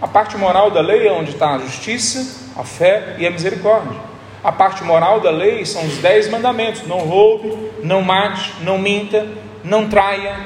[0.00, 3.98] A parte moral da lei é onde está a justiça, a fé e a misericórdia.
[4.44, 9.26] A parte moral da lei são os dez mandamentos: não roube, não mate, não minta,
[9.64, 10.36] não traia.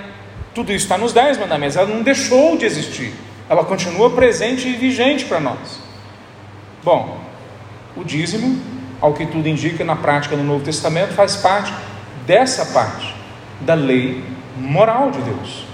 [0.55, 1.77] Tudo isso está nos dez mandamentos.
[1.77, 3.12] Ela não deixou de existir.
[3.46, 5.83] Ela continua presente e vigente para nós.
[6.83, 7.18] Bom,
[7.94, 8.69] o dízimo
[9.00, 11.72] ao que tudo indica na prática no Novo Testamento, faz parte
[12.26, 13.14] dessa parte
[13.60, 14.22] da lei
[14.56, 15.64] moral de Deus.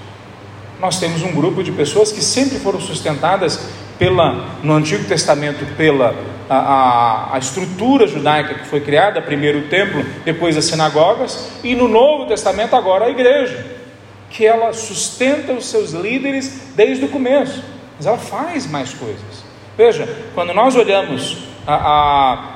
[0.80, 6.14] Nós temos um grupo de pessoas que sempre foram sustentadas pela, no Antigo Testamento pela
[6.48, 11.74] a, a, a, estrutura judaica que foi criada, primeiro o templo, depois as sinagogas, e
[11.74, 13.64] no Novo Testamento agora a igreja,
[14.30, 17.64] que ela sustenta os seus líderes desde o começo,
[17.96, 19.44] mas ela faz mais coisas.
[19.76, 22.55] Veja, quando nós olhamos a, a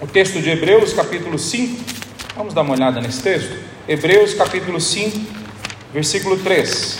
[0.00, 1.84] o texto de Hebreus, capítulo 5.
[2.34, 3.54] Vamos dar uma olhada nesse texto?
[3.86, 5.20] Hebreus, capítulo 5,
[5.92, 6.98] versículo 3.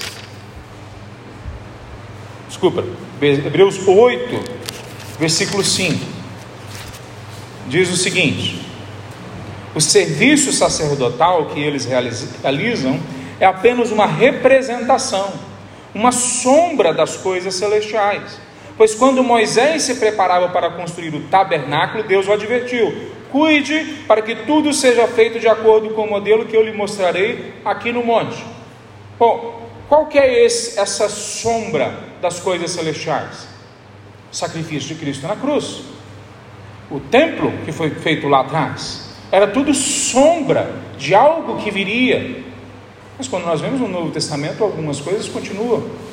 [2.47, 2.85] Desculpa,
[3.23, 4.45] Hebreus 8,
[5.19, 5.99] versículo 5.
[7.69, 8.61] Diz o seguinte:
[9.75, 13.01] O serviço sacerdotal que eles realizam
[13.39, 15.33] é apenas uma representação,
[15.95, 18.50] uma sombra das coisas celestiais
[18.81, 24.35] Pois quando Moisés se preparava para construir o tabernáculo, Deus o advertiu: Cuide para que
[24.35, 28.43] tudo seja feito de acordo com o modelo que eu lhe mostrarei aqui no monte.
[29.19, 33.47] Bom, qual que é esse, essa sombra das coisas celestiais?
[34.33, 35.83] O sacrifício de Cristo na cruz.
[36.91, 42.43] O templo que foi feito lá atrás era tudo sombra de algo que viria.
[43.19, 46.10] Mas quando nós vemos no Novo Testamento, algumas coisas continuam.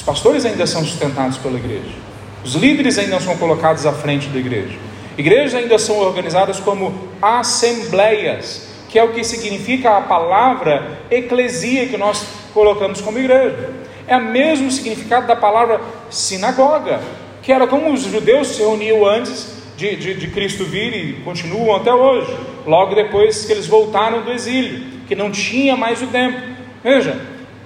[0.00, 1.94] Os pastores ainda são sustentados pela igreja.
[2.42, 4.78] Os líderes ainda são colocados à frente da igreja.
[5.18, 11.98] Igrejas ainda são organizadas como assembleias, que é o que significa a palavra eclesia que
[11.98, 13.74] nós colocamos como igreja.
[14.06, 17.02] É o mesmo significado da palavra sinagoga,
[17.42, 21.76] que era como os judeus se reuniam antes de, de, de Cristo vir e continuam
[21.76, 22.34] até hoje,
[22.64, 26.40] logo depois que eles voltaram do exílio, que não tinha mais o templo.
[26.82, 27.20] Veja,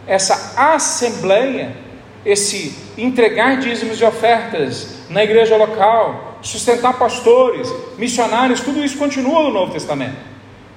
[0.04, 1.83] essa assembleia
[2.24, 9.50] esse entregar dízimos e ofertas na igreja local, sustentar pastores, missionários, tudo isso continua no
[9.52, 10.16] Novo Testamento.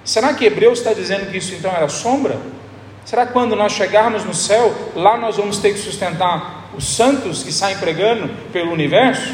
[0.03, 2.37] Será que Hebreus está dizendo que isso então era sombra?
[3.05, 7.43] Será que quando nós chegarmos no céu, lá nós vamos ter que sustentar os santos
[7.43, 9.33] que saem pregando pelo universo?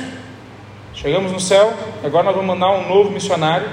[0.93, 1.73] Chegamos no céu,
[2.03, 3.67] agora nós vamos mandar um novo missionário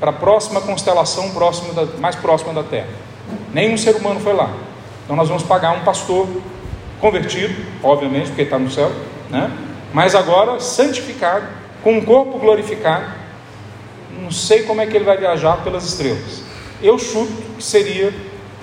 [0.00, 2.88] para a próxima constelação próxima da, mais próxima da Terra.
[3.52, 4.50] Nenhum ser humano foi lá.
[5.04, 6.26] Então nós vamos pagar um pastor
[7.04, 8.90] convertido, obviamente, porque está no céu,
[9.28, 9.50] né?
[9.92, 11.46] mas agora santificado,
[11.82, 13.04] com um corpo glorificado.
[14.22, 16.42] Não sei como é que ele vai viajar pelas estrelas.
[16.82, 18.10] Eu chuto que seria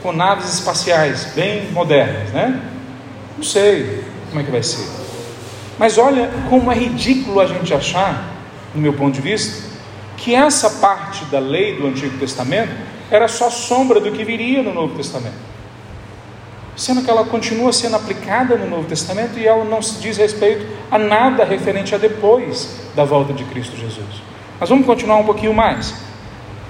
[0.01, 2.59] com naves espaciais bem modernas, né?
[3.37, 4.87] Não sei como é que vai ser.
[5.77, 8.27] Mas olha como é ridículo a gente achar,
[8.73, 9.69] no meu ponto de vista,
[10.17, 12.71] que essa parte da lei do Antigo Testamento
[13.11, 15.50] era só sombra do que viria no Novo Testamento.
[16.75, 20.65] Sendo que ela continua sendo aplicada no Novo Testamento e ela não se diz respeito
[20.89, 24.21] a nada referente a depois da volta de Cristo Jesus.
[24.59, 25.93] Mas vamos continuar um pouquinho mais.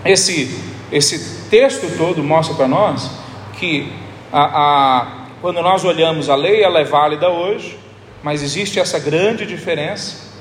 [0.04, 0.60] Esse,
[0.92, 3.12] esse texto todo mostra para nós
[3.60, 3.94] que
[4.32, 5.08] a, a,
[5.42, 7.78] quando nós olhamos a lei, ela é válida hoje,
[8.24, 10.32] mas existe essa grande diferença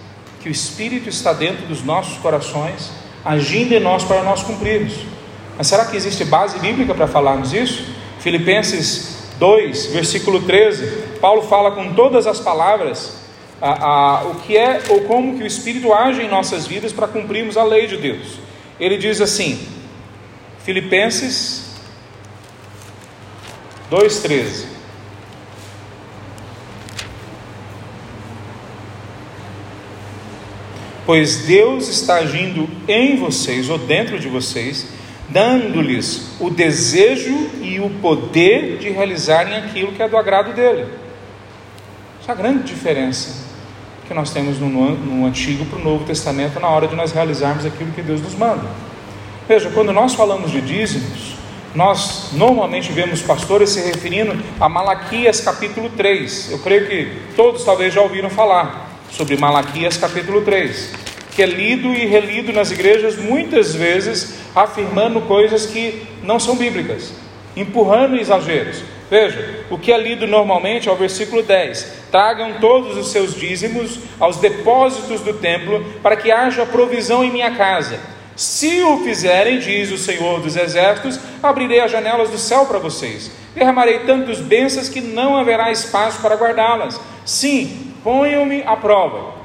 [0.41, 2.91] que o Espírito está dentro dos nossos corações,
[3.25, 4.95] agindo em nós para nós cumprirmos.
[5.57, 7.85] Mas será que existe base bíblica para falarmos isso?
[8.21, 13.17] Filipenses 2, versículo 13, Paulo fala com todas as palavras
[13.61, 17.09] a, a, o que é ou como que o Espírito age em nossas vidas para
[17.09, 18.39] cumprirmos a lei de Deus.
[18.79, 19.67] Ele diz assim,
[20.63, 21.75] Filipenses
[23.91, 24.67] 2,13.
[31.07, 35.00] Pois Deus está agindo em vocês ou dentro de vocês,
[35.31, 40.87] dando-lhes o desejo e o poder de realizarem aquilo que é do agrado dele.
[42.21, 43.49] Essa é a grande diferença
[44.07, 47.65] que nós temos no, no Antigo para o Novo Testamento na hora de nós realizarmos
[47.65, 48.69] aquilo que Deus nos manda.
[49.49, 51.37] Veja, quando nós falamos de dízimos,
[51.75, 56.51] nós normalmente vemos pastores se referindo a Malaquias capítulo 3.
[56.51, 60.93] Eu creio que todos talvez já ouviram falar sobre Malaquias capítulo 3,
[61.31, 67.13] que é lido e relido nas igrejas muitas vezes afirmando coisas que não são bíblicas,
[67.57, 68.83] empurrando exageros.
[69.11, 73.99] Veja, o que é lido normalmente é o versículo 10: Tragam todos os seus dízimos
[74.21, 77.99] aos depósitos do templo, para que haja provisão em minha casa.
[78.37, 83.31] Se o fizerem, diz o Senhor dos Exércitos, abrirei as janelas do céu para vocês.
[83.55, 86.99] Derramarei tantos bênçãos que não haverá espaço para guardá-las.
[87.25, 89.40] Sim, ponham-me à prova.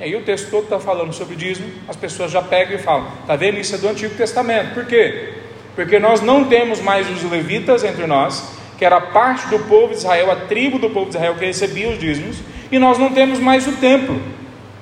[0.00, 3.06] E aí o texto todo está falando sobre dízimo, as pessoas já pegam e falam,
[3.20, 3.58] está vendo?
[3.58, 4.72] Isso é do Antigo Testamento.
[4.72, 5.34] Por quê?
[5.76, 9.98] Porque nós não temos mais os levitas entre nós, que era parte do povo de
[9.98, 12.38] Israel, a tribo do povo de Israel que recebia os dízimos,
[12.72, 14.18] e nós não temos mais o templo.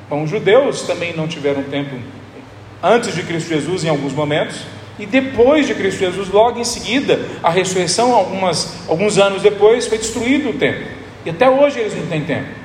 [0.08, 1.98] Bom, os judeus também não tiveram templo
[2.80, 4.60] antes de Cristo Jesus em alguns momentos,
[5.00, 9.98] e depois de Cristo Jesus, logo em seguida, a ressurreição, algumas, alguns anos depois, foi
[9.98, 10.86] destruído o templo.
[11.26, 12.57] E até hoje eles não têm templo.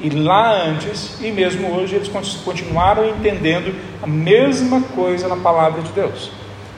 [0.00, 2.08] E lá antes, e mesmo hoje, eles
[2.44, 6.30] continuaram entendendo a mesma coisa na palavra de Deus.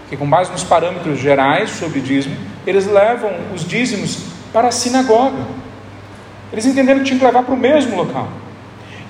[0.09, 4.18] Que com base nos parâmetros gerais sobre dízimo, eles levam os dízimos
[4.52, 5.42] para a sinagoga.
[6.52, 8.28] Eles entenderam que tinham que levar para o mesmo local.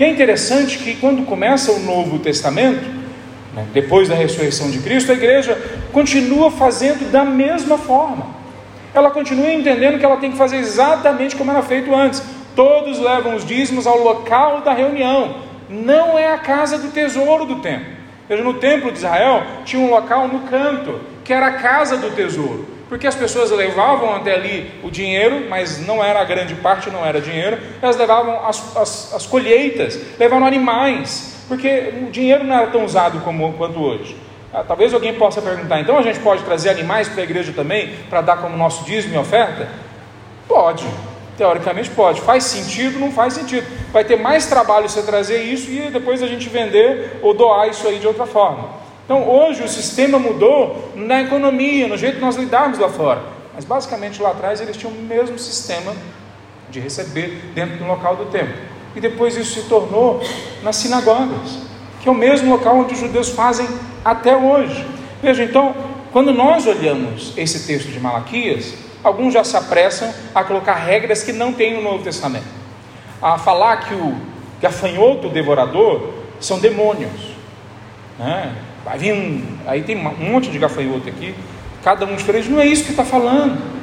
[0.00, 2.98] E é interessante que quando começa o Novo Testamento,
[3.54, 3.66] né?
[3.72, 5.60] Depois da ressurreição de Cristo, a igreja
[5.92, 8.26] continua fazendo da mesma forma.
[8.94, 12.22] Ela continua entendendo que ela tem que fazer exatamente como era feito antes.
[12.58, 15.36] Todos levam os dízimos ao local da reunião,
[15.68, 17.92] não é a casa do tesouro do templo.
[18.28, 22.10] Veja, no templo de Israel tinha um local no canto, que era a casa do
[22.10, 26.90] tesouro, porque as pessoas levavam até ali o dinheiro, mas não era a grande parte,
[26.90, 32.56] não era dinheiro, elas levavam as, as, as colheitas, levavam animais, porque o dinheiro não
[32.56, 34.16] era tão usado como, quanto hoje.
[34.52, 37.90] Ah, talvez alguém possa perguntar, então a gente pode trazer animais para a igreja também,
[38.10, 39.68] para dar como nosso dízimo e oferta?
[40.48, 40.84] Pode,
[41.38, 42.20] teoricamente pode.
[42.20, 42.98] Faz sentido?
[42.98, 43.64] Não faz sentido.
[43.92, 47.86] Vai ter mais trabalho você trazer isso e depois a gente vender ou doar isso
[47.86, 48.68] aí de outra forma.
[49.04, 53.22] Então hoje o sistema mudou na economia, no jeito que nós lidarmos lá fora.
[53.54, 55.94] Mas basicamente lá atrás eles tinham o mesmo sistema
[56.68, 58.54] de receber dentro do local do templo
[58.94, 60.20] e depois isso se tornou
[60.62, 61.58] nas sinagogas,
[62.00, 63.66] que é o mesmo local onde os judeus fazem
[64.04, 64.84] até hoje.
[65.22, 65.74] Veja, então,
[66.12, 71.32] quando nós olhamos esse texto de Malaquias, alguns já se apressam a colocar regras que
[71.32, 72.46] não tem no Novo Testamento,
[73.20, 74.16] a falar que o
[74.60, 77.36] gafanhoto devorador são demônios.
[78.18, 78.54] Né?
[78.96, 81.34] Vir um, aí tem um monte de gafanhoto aqui,
[81.82, 83.77] cada um diferente, não é isso que está falando.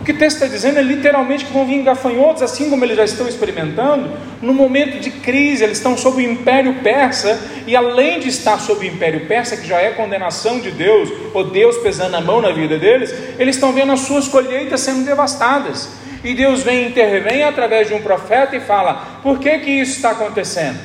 [0.00, 2.96] O que o texto está dizendo é literalmente que vão vir gafanhotos, assim como eles
[2.96, 8.18] já estão experimentando, no momento de crise, eles estão sob o império persa, e além
[8.18, 12.14] de estar sob o império persa, que já é condenação de Deus, ou Deus pesando
[12.14, 15.90] a mão na vida deles, eles estão vendo as suas colheitas sendo devastadas.
[16.24, 19.96] E Deus vem e intervém através de um profeta e fala: por que, que isso
[19.96, 20.78] está acontecendo?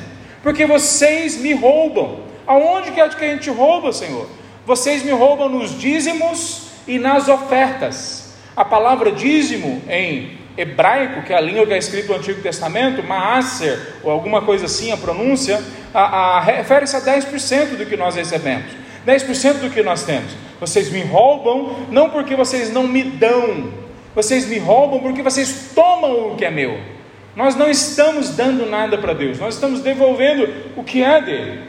[0.44, 2.20] Porque vocês me roubam.
[2.46, 4.30] Aonde que é que a gente rouba, Senhor?
[4.66, 8.25] Vocês me roubam nos dízimos e nas ofertas.
[8.56, 13.04] A palavra dízimo em hebraico, que é a língua que é escrita no Antigo Testamento,
[13.04, 15.62] Maaser, ou alguma coisa assim, a pronúncia,
[16.46, 18.72] refere-se a 10% do que nós recebemos,
[19.06, 20.32] 10% do que nós temos.
[20.60, 23.74] Vocês me roubam não porque vocês não me dão,
[24.16, 26.80] vocês me roubam porque vocês tomam o que é meu.
[27.36, 30.48] Nós não estamos dando nada para Deus, nós estamos devolvendo
[30.78, 31.60] o que é dele.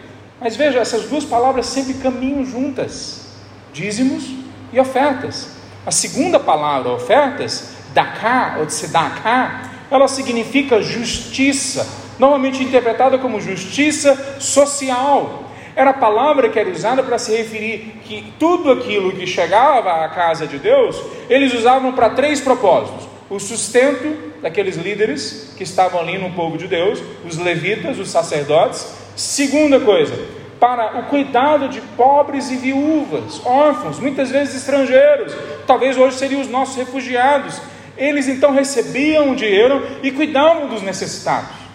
[0.41, 3.26] Mas veja, essas duas palavras sempre caminham juntas:
[3.72, 4.30] dízimos
[4.72, 5.55] e ofertas.
[5.87, 11.87] A segunda palavra, ofertas, daká ou tzedaká, ela significa justiça,
[12.18, 15.45] normalmente interpretada como justiça social.
[15.76, 20.09] Era a palavra que era usada para se referir que tudo aquilo que chegava à
[20.09, 26.18] casa de Deus, eles usavam para três propósitos: o sustento daqueles líderes que estavam ali
[26.18, 28.93] no povo de Deus, os levitas, os sacerdotes.
[29.14, 30.14] Segunda coisa,
[30.59, 35.34] para o cuidado de pobres e viúvas, órfãos, muitas vezes estrangeiros,
[35.66, 37.61] talvez hoje seriam os nossos refugiados.
[37.96, 41.66] Eles então recebiam o dinheiro e cuidavam dos necessitados.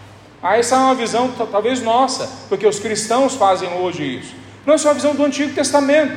[0.41, 4.36] Ah, essa é uma visão talvez nossa, porque os cristãos fazem hoje isso.
[4.65, 6.15] Não, é uma visão do Antigo Testamento.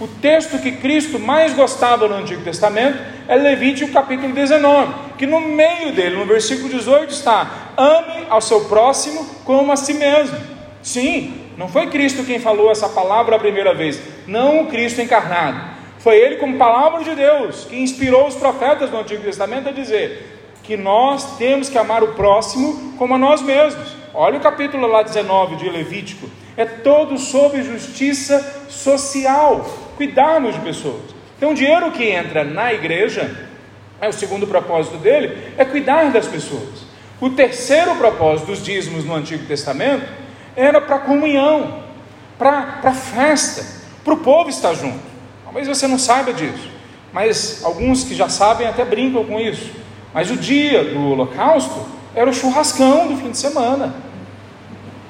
[0.00, 2.98] O texto que Cristo mais gostava no Antigo Testamento
[3.28, 8.64] é Levítico capítulo 19, que no meio dele, no versículo 18, está: ame ao seu
[8.64, 10.36] próximo como a si mesmo.
[10.82, 15.72] Sim, não foi Cristo quem falou essa palavra a primeira vez, não o Cristo encarnado.
[15.98, 20.40] Foi ele, como palavra de Deus, que inspirou os profetas do Antigo Testamento a dizer
[20.62, 23.96] que nós temos que amar o próximo como a nós mesmos.
[24.14, 29.64] Olha o capítulo lá 19 de Levítico, é todo sobre justiça social,
[29.96, 31.14] cuidarmos de pessoas.
[31.36, 33.48] Então, o dinheiro que entra na igreja,
[34.00, 36.84] é o segundo propósito dele, é cuidar das pessoas.
[37.20, 40.04] O terceiro propósito dos dízimos no Antigo Testamento
[40.56, 41.82] era para comunhão,
[42.38, 43.64] para festa,
[44.04, 45.00] para o povo estar junto.
[45.44, 46.70] Talvez você não saiba disso,
[47.12, 49.70] mas alguns que já sabem até brincam com isso.
[50.12, 53.94] Mas o dia do holocausto era o churrascão do fim de semana.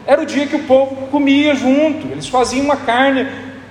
[0.06, 3.26] Era o dia que o povo comia junto, eles faziam uma carne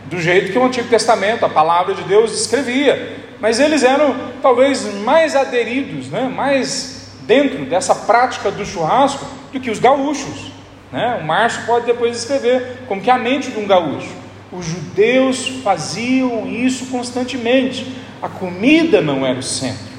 [0.06, 3.18] do jeito que o Antigo Testamento, a palavra de Deus, escrevia.
[3.40, 6.32] Mas eles eram talvez mais aderidos, né?
[6.34, 10.52] mais dentro dessa prática do churrasco do que os gaúchos.
[10.92, 11.20] Né?
[11.22, 14.10] O Márcio pode depois escrever como que a mente de um gaúcho.
[14.52, 17.96] Os judeus faziam isso constantemente.
[18.22, 19.92] A comida não era o centro,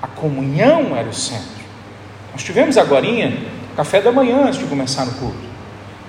[0.00, 1.56] a comunhão era o centro.
[2.32, 3.06] Nós tivemos agora
[3.76, 5.46] café da manhã antes de começar no culto.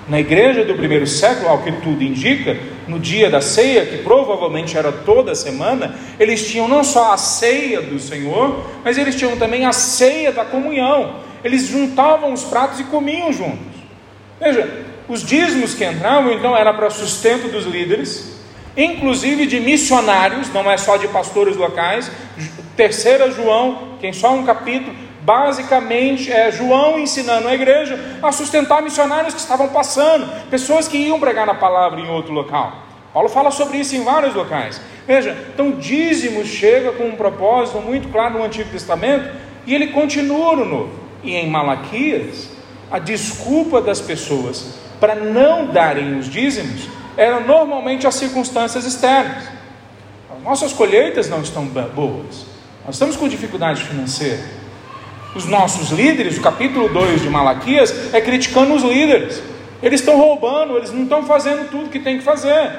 [0.08, 4.76] Na igreja do primeiro século, ao que tudo indica, no dia da ceia, que provavelmente
[4.76, 9.66] era toda semana, eles tinham não só a ceia do Senhor, mas eles tinham também
[9.66, 11.16] a ceia da comunhão.
[11.44, 13.67] Eles juntavam os pratos e comiam juntos.
[14.40, 18.38] Veja, os dízimos que entravam então era para sustento dos líderes,
[18.76, 22.10] inclusive de missionários, não é só de pastores locais.
[22.76, 28.80] Terceira João, que em só um capítulo, basicamente é João ensinando a igreja a sustentar
[28.80, 32.84] missionários que estavam passando, pessoas que iam pregar a palavra em outro local.
[33.12, 34.80] Paulo fala sobre isso em vários locais.
[35.06, 39.28] Veja, então dízimo chega com um propósito muito claro no Antigo Testamento
[39.66, 40.92] e ele continua no Novo.
[41.22, 42.50] E em Malaquias,
[42.90, 49.44] a desculpa das pessoas para não darem os dízimos eram normalmente as circunstâncias externas.
[50.34, 52.46] As nossas colheitas não estão boas,
[52.86, 54.58] nós estamos com dificuldade financeira.
[55.34, 59.42] Os nossos líderes, o capítulo 2 de Malaquias, é criticando os líderes.
[59.82, 62.72] Eles estão roubando, eles não estão fazendo tudo que tem que fazer.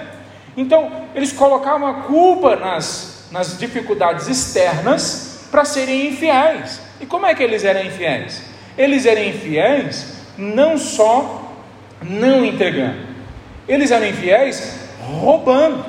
[0.57, 6.81] Então, eles colocavam a culpa nas, nas dificuldades externas para serem infiéis.
[6.99, 8.48] E como é que eles eram infiéis?
[8.79, 11.53] Eles eram infiéis não só
[12.01, 12.95] não entregando,
[13.67, 15.85] eles eram infiéis roubando.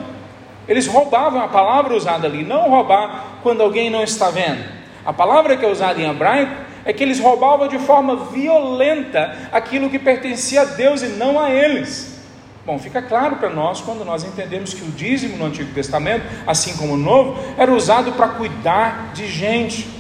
[0.67, 4.63] Eles roubavam a palavra usada ali, não roubar quando alguém não está vendo.
[5.05, 6.53] A palavra que é usada em hebraico
[6.85, 11.51] é que eles roubavam de forma violenta aquilo que pertencia a Deus e não a
[11.51, 12.21] eles.
[12.65, 16.77] Bom, fica claro para nós quando nós entendemos que o dízimo no Antigo Testamento, assim
[16.77, 20.00] como no Novo, era usado para cuidar de gente.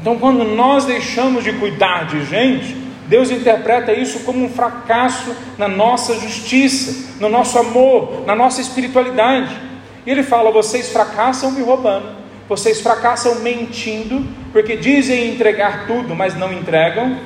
[0.00, 2.76] Então, quando nós deixamos de cuidar de gente,
[3.08, 9.56] Deus interpreta isso como um fracasso na nossa justiça, no nosso amor, na nossa espiritualidade.
[10.04, 12.08] E ele fala: vocês fracassam me roubando,
[12.48, 17.18] vocês fracassam mentindo, porque dizem entregar tudo, mas não entregam.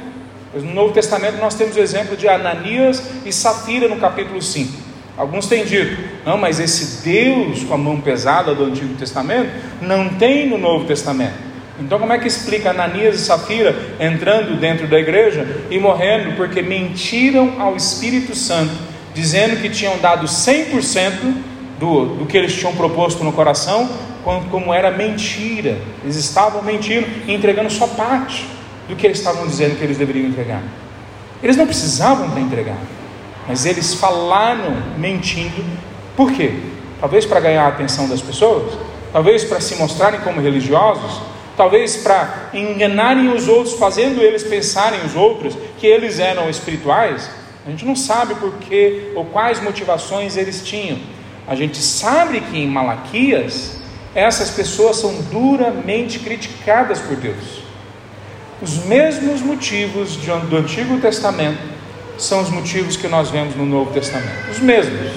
[0.54, 4.90] No Novo Testamento nós temos o exemplo de Ananias e Safira no capítulo 5.
[5.16, 9.50] Alguns têm dito, não, mas esse Deus com a mão pesada do Antigo Testamento
[9.80, 11.49] não tem no Novo Testamento.
[11.80, 16.60] Então, como é que explica Ananias e Safira entrando dentro da igreja e morrendo porque
[16.60, 18.72] mentiram ao Espírito Santo,
[19.14, 21.34] dizendo que tinham dado 100%
[21.78, 23.88] do, do que eles tinham proposto no coração,
[24.50, 25.78] como era mentira.
[26.04, 28.46] Eles estavam mentindo e entregando só parte
[28.86, 30.62] do que eles estavam dizendo que eles deveriam entregar.
[31.42, 32.86] Eles não precisavam ter entregado,
[33.48, 35.64] mas eles falaram mentindo.
[36.14, 36.52] Por quê?
[37.00, 38.74] Talvez para ganhar a atenção das pessoas,
[39.10, 41.29] talvez para se mostrarem como religiosos,
[41.60, 47.28] talvez para enganarem os outros, fazendo eles pensarem os outros que eles eram espirituais.
[47.66, 50.96] A gente não sabe por que ou quais motivações eles tinham.
[51.46, 53.76] A gente sabe que em Malaquias
[54.14, 57.62] essas pessoas são duramente criticadas por Deus.
[58.62, 61.60] Os mesmos motivos do Antigo Testamento
[62.16, 64.50] são os motivos que nós vemos no Novo Testamento.
[64.50, 65.12] Os mesmos.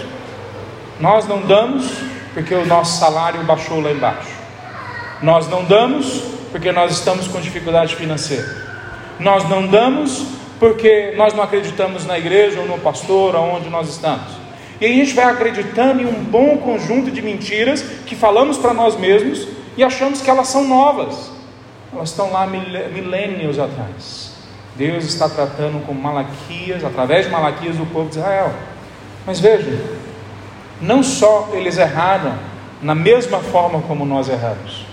[0.99, 1.89] Nós não damos
[2.33, 4.32] porque o nosso salário baixou lá embaixo.
[5.23, 6.21] Nós não damos
[6.51, 8.45] porque nós estamos com dificuldade financeira.
[9.17, 10.25] Nós não damos
[10.59, 14.33] porque nós não acreditamos na igreja ou no pastor, aonde nós estamos.
[14.81, 18.99] E a gente vai acreditando em um bom conjunto de mentiras que falamos para nós
[18.99, 19.47] mesmos
[19.77, 21.31] e achamos que elas são novas.
[21.93, 24.33] Elas estão lá milênios atrás.
[24.75, 28.51] Deus está tratando com Malaquias, através de Malaquias, o povo de Israel.
[29.25, 29.79] Mas veja,
[30.81, 32.37] não só eles erraram
[32.81, 34.91] na mesma forma como nós erramos,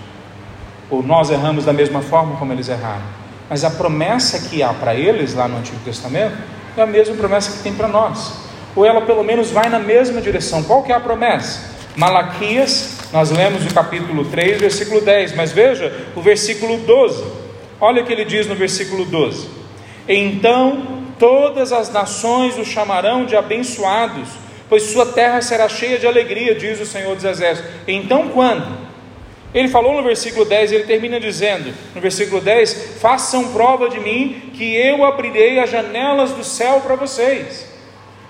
[0.91, 3.01] ou nós erramos da mesma forma como eles erraram,
[3.49, 6.35] mas a promessa que há para eles lá no Antigo Testamento
[6.77, 8.33] é a mesma promessa que tem para nós,
[8.75, 10.63] ou ela pelo menos vai na mesma direção.
[10.63, 11.71] Qual que é a promessa?
[11.95, 17.23] Malaquias, nós lemos o capítulo 3, versículo 10, mas veja o versículo 12.
[17.79, 19.49] Olha o que ele diz no versículo 12:
[20.07, 24.29] Então todas as nações o chamarão de abençoados,
[24.69, 27.69] pois sua terra será cheia de alegria, diz o Senhor dos Exércitos.
[27.87, 28.90] Então quando?
[29.53, 34.51] Ele falou no versículo 10, ele termina dizendo, no versículo 10: Façam prova de mim,
[34.53, 37.67] que eu abrirei as janelas do céu para vocês.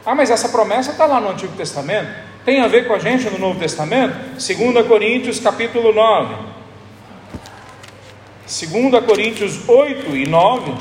[0.05, 2.09] Ah, mas essa promessa está lá no Antigo Testamento?
[2.43, 4.15] Tem a ver com a gente no Novo Testamento?
[4.31, 6.35] 2 Coríntios capítulo 9.
[8.47, 10.73] 2 Coríntios 8 e 9,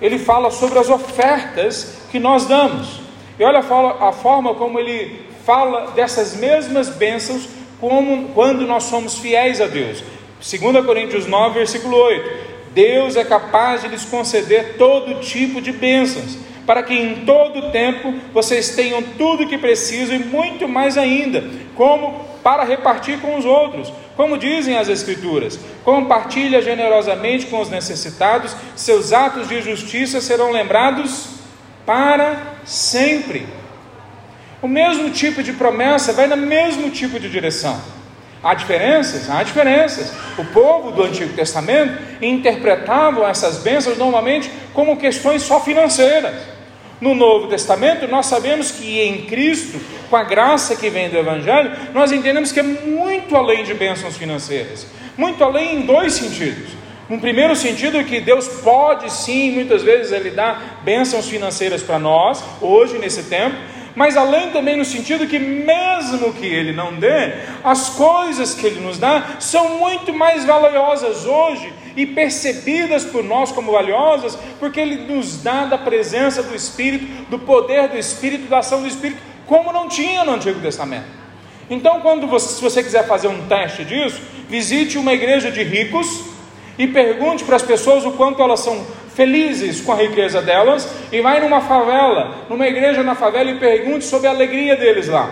[0.00, 3.00] ele fala sobre as ofertas que nós damos.
[3.38, 7.48] E olha a forma como ele fala dessas mesmas bênçãos
[7.80, 10.04] como, quando nós somos fiéis a Deus.
[10.40, 12.50] 2 Coríntios 9, versículo 8.
[12.72, 18.14] Deus é capaz de lhes conceder todo tipo de bênçãos, para que em todo tempo
[18.32, 21.42] vocês tenham tudo o que precisam e muito mais ainda,
[21.74, 23.92] como para repartir com os outros.
[24.16, 31.28] Como dizem as Escrituras, compartilha generosamente com os necessitados, seus atos de justiça serão lembrados
[31.86, 33.46] para sempre.
[34.62, 37.80] O mesmo tipo de promessa vai no mesmo tipo de direção.
[38.42, 39.28] Há diferenças?
[39.30, 40.12] Há diferenças.
[40.38, 46.34] O povo do Antigo Testamento interpretavam essas bênçãos normalmente como questões só financeiras.
[47.00, 49.80] No Novo Testamento, nós sabemos que em Cristo,
[50.10, 54.16] com a graça que vem do Evangelho, nós entendemos que é muito além de bênçãos
[54.16, 54.86] financeiras.
[55.16, 56.70] Muito além em dois sentidos.
[57.08, 61.98] Um primeiro sentido é que Deus pode sim, muitas vezes, Ele dá bênçãos financeiras para
[61.98, 63.56] nós, hoje, nesse tempo,
[64.00, 68.80] mas além também no sentido que, mesmo que Ele não dê, as coisas que Ele
[68.80, 75.04] nos dá são muito mais valiosas hoje e percebidas por nós como valiosas, porque Ele
[75.04, 79.70] nos dá da presença do Espírito, do poder do Espírito, da ação do Espírito, como
[79.70, 81.04] não tinha no Antigo Testamento.
[81.68, 86.24] Então, quando você, se você quiser fazer um teste disso, visite uma igreja de ricos
[86.78, 88.82] e pergunte para as pessoas o quanto elas são
[89.14, 94.04] felizes com a riqueza delas, e vai numa favela, numa igreja na favela e pergunte
[94.04, 95.30] sobre a alegria deles lá.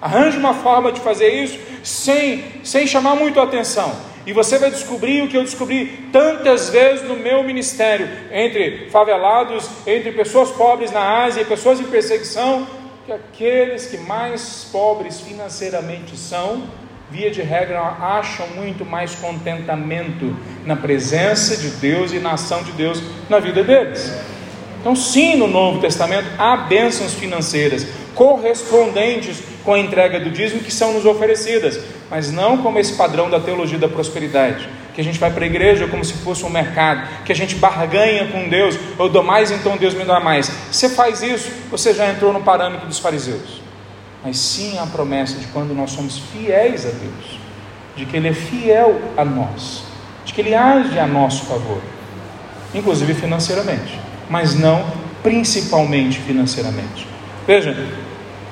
[0.00, 3.92] Arranje uma forma de fazer isso sem, sem chamar muito a atenção.
[4.26, 9.68] E você vai descobrir o que eu descobri tantas vezes no meu ministério, entre favelados,
[9.86, 12.66] entre pessoas pobres na Ásia pessoas em perseguição,
[13.06, 16.64] que aqueles que mais pobres financeiramente são,
[17.10, 20.36] via de regra, acham muito mais contentamento
[20.66, 24.12] na presença de Deus e na ação de Deus na vida deles.
[24.80, 30.72] Então, sim, no Novo Testamento há bênçãos financeiras correspondentes com a entrega do dízimo que
[30.72, 31.80] são nos oferecidas,
[32.10, 35.46] mas não como esse padrão da teologia da prosperidade, que a gente vai para a
[35.46, 39.50] igreja como se fosse um mercado, que a gente barganha com Deus, eu dou mais,
[39.50, 40.50] então Deus me dá mais.
[40.70, 43.67] Você faz isso, você já entrou no parâmetro dos fariseus
[44.24, 47.38] mas sim a promessa de quando nós somos fiéis a Deus,
[47.96, 49.84] de que Ele é fiel a nós,
[50.24, 51.80] de que Ele age a nosso favor,
[52.74, 53.98] inclusive financeiramente,
[54.28, 54.84] mas não
[55.22, 57.06] principalmente financeiramente.
[57.46, 57.76] Veja,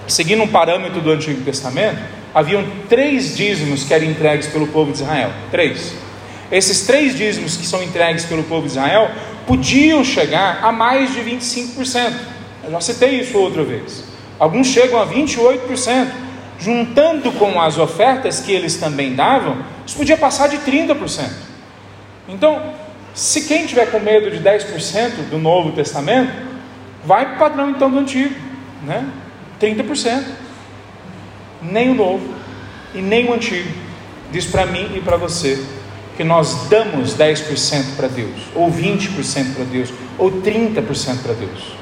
[0.06, 1.98] seguindo um parâmetro do Antigo Testamento,
[2.34, 5.30] haviam três dízimos que eram entregues pelo povo de Israel.
[5.50, 5.94] Três.
[6.50, 9.10] Esses três dízimos que são entregues pelo povo de Israel
[9.46, 12.12] podiam chegar a mais de 25%.
[12.64, 14.04] Eu já citei isso outra vez.
[14.38, 16.26] Alguns chegam a 28%.
[16.58, 21.30] juntando com as ofertas que eles também davam, isso podia passar de 30%.
[22.26, 22.72] Então,
[23.14, 26.32] se quem tiver com medo de 10% do Novo Testamento,
[27.04, 28.34] vai para o padrão então do Antigo,
[28.84, 29.06] né?
[29.60, 30.24] 30%.
[31.60, 32.26] Nem o Novo
[32.94, 33.68] e nem o Antigo.
[34.32, 35.62] Diz para mim e para você
[36.16, 41.76] que nós damos 10% para Deus, ou 20% para Deus, ou 30% para Deus.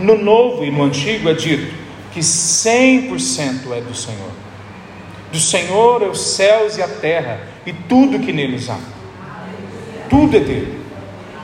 [0.00, 1.83] No Novo e no Antigo é dito
[2.14, 4.30] que 100% é do Senhor.
[5.32, 8.78] Do Senhor é os céus e a terra e tudo que neles há.
[10.08, 10.80] Tudo é dele.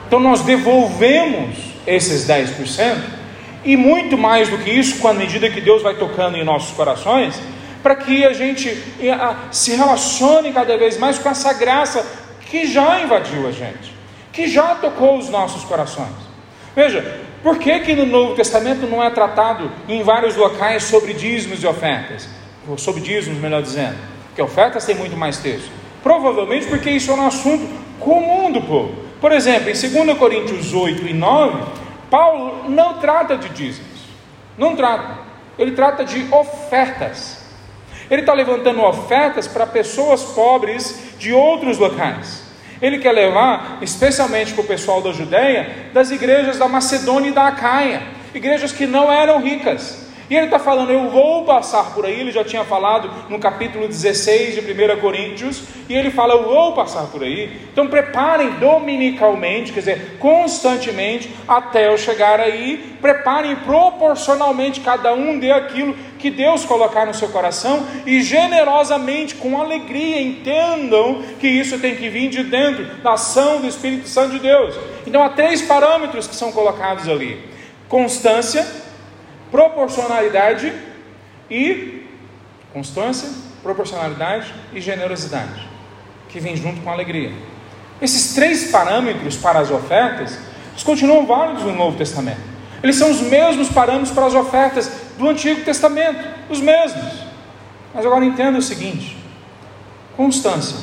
[0.07, 2.97] Então nós devolvemos esses 10%
[3.65, 6.73] e muito mais do que isso, com a medida que Deus vai tocando em nossos
[6.75, 7.35] corações,
[7.83, 8.81] para que a gente
[9.51, 12.05] se relacione cada vez mais com essa graça
[12.49, 13.93] que já invadiu a gente,
[14.31, 16.15] que já tocou os nossos corações.
[16.75, 21.63] Veja, por que, que no Novo Testamento não é tratado em vários locais sobre dízimos
[21.63, 22.29] e ofertas?
[22.67, 23.97] Ou sobre dízimos, melhor dizendo.
[24.27, 25.71] Porque ofertas tem muito mais texto.
[26.03, 27.67] Provavelmente porque isso é um assunto
[27.99, 28.93] comum do povo.
[29.19, 31.63] Por exemplo, em 2 Coríntios 8 e 9,
[32.09, 34.01] Paulo não trata de dízimos.
[34.57, 35.19] Não trata.
[35.57, 37.43] Ele trata de ofertas.
[38.09, 42.40] Ele está levantando ofertas para pessoas pobres de outros locais.
[42.81, 47.47] Ele quer levar, especialmente para o pessoal da Judéia, das igrejas da Macedônia e da
[47.47, 48.01] Acaia,
[48.33, 50.10] igrejas que não eram ricas.
[50.31, 53.85] E ele está falando, eu vou passar por aí, ele já tinha falado no capítulo
[53.85, 57.59] 16 de 1 Coríntios, e ele fala, eu vou passar por aí.
[57.69, 65.51] Então preparem dominicalmente, quer dizer, constantemente, até eu chegar aí, preparem proporcionalmente, cada um dê
[65.51, 71.97] aquilo que Deus colocar no seu coração e generosamente, com alegria, entendam que isso tem
[71.97, 74.75] que vir de dentro da ação do Espírito Santo de Deus.
[75.05, 77.37] Então há três parâmetros que são colocados ali:
[77.89, 78.65] constância,
[79.51, 80.73] proporcionalidade
[81.49, 82.07] e
[82.73, 83.29] constância,
[83.61, 85.67] proporcionalidade e generosidade,
[86.29, 87.31] que vem junto com alegria.
[88.01, 90.39] Esses três parâmetros para as ofertas,
[90.71, 92.39] eles continuam válidos no Novo Testamento.
[92.81, 97.13] Eles são os mesmos parâmetros para as ofertas do Antigo Testamento, os mesmos.
[97.93, 99.17] Mas agora entenda o seguinte:
[100.17, 100.77] constância,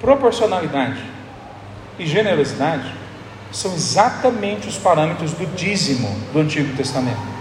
[0.00, 1.02] proporcionalidade
[1.98, 2.90] e generosidade
[3.52, 7.37] são exatamente os parâmetros do dízimo do Antigo Testamento.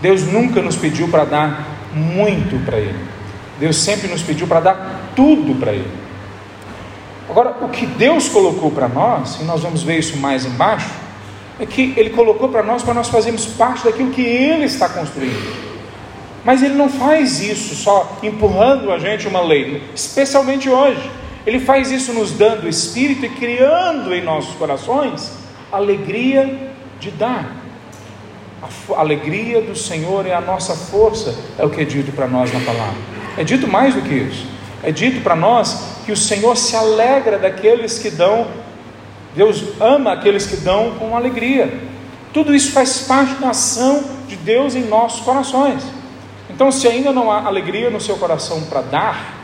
[0.00, 2.98] Deus nunca nos pediu para dar muito para Ele.
[3.58, 5.90] Deus sempre nos pediu para dar tudo para Ele.
[7.28, 10.90] Agora, o que Deus colocou para nós, e nós vamos ver isso mais embaixo,
[11.60, 15.70] é que Ele colocou para nós para nós fazermos parte daquilo que Ele está construindo.
[16.44, 21.10] Mas Ele não faz isso só empurrando a gente uma lei, especialmente hoje.
[21.46, 25.32] Ele faz isso nos dando o Espírito e criando em nossos corações
[25.70, 27.59] alegria de dar.
[28.62, 32.52] A alegria do Senhor é a nossa força, é o que é dito para nós
[32.52, 32.96] na palavra.
[33.36, 34.46] É dito mais do que isso.
[34.82, 38.46] É dito para nós que o Senhor se alegra daqueles que dão
[39.34, 41.72] Deus ama aqueles que dão com alegria.
[42.32, 45.82] Tudo isso faz parte da ação de Deus em nossos corações.
[46.48, 49.34] Então, se ainda não há alegria no seu coração para dar,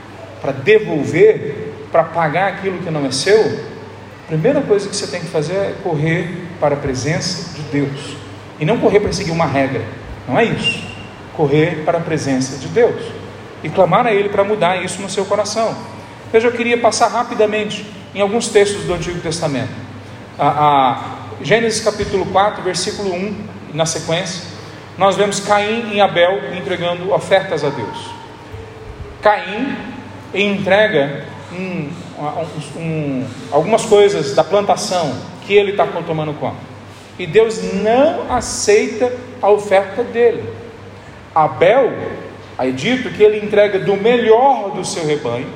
[0.40, 3.40] para devolver, para pagar aquilo que não é seu,
[4.24, 8.16] a primeira coisa que você tem que fazer é correr para a presença de Deus.
[8.58, 9.84] E não correr para seguir uma regra,
[10.26, 10.82] não é isso.
[11.36, 13.02] Correr para a presença de Deus
[13.62, 15.76] e clamar a Ele para mudar isso no seu coração.
[16.32, 19.72] Veja, eu queria passar rapidamente em alguns textos do Antigo Testamento.
[20.38, 23.36] A, a Gênesis capítulo 4, versículo 1,
[23.74, 24.42] na sequência,
[24.96, 28.10] nós vemos Caim e Abel entregando ofertas a Deus.
[29.20, 29.76] Caim
[30.34, 35.14] entrega um, um, um, algumas coisas da plantação
[35.46, 36.75] que ele está tomando conta.
[37.18, 40.44] E Deus não aceita a oferta dele.
[41.34, 41.92] Abel,
[42.58, 45.48] é dito que ele entrega do melhor do seu rebanho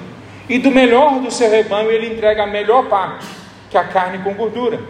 [0.48, 3.26] e do melhor do seu rebanho ele entrega a melhor parte,
[3.70, 4.80] que é a carne com gordura.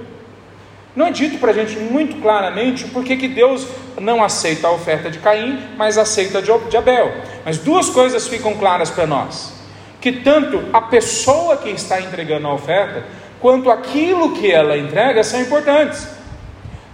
[0.95, 3.67] Não é dito para a gente muito claramente por que Deus
[4.01, 7.13] não aceita a oferta de Caim, mas aceita de Abel.
[7.45, 9.53] Mas duas coisas ficam claras para nós:
[10.01, 13.05] que tanto a pessoa que está entregando a oferta,
[13.39, 16.20] quanto aquilo que ela entrega são importantes.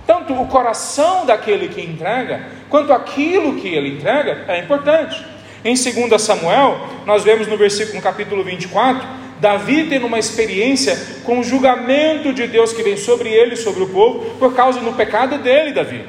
[0.06, 5.24] Tanto o coração daquele que entrega, quanto aquilo que ele entrega é importante.
[5.64, 9.06] Em 2 Samuel, nós vemos no versículo no capítulo 24,
[9.40, 13.88] Davi tendo uma experiência com o julgamento de Deus que vem sobre ele, sobre o
[13.88, 16.04] povo, por causa do pecado dele, Davi.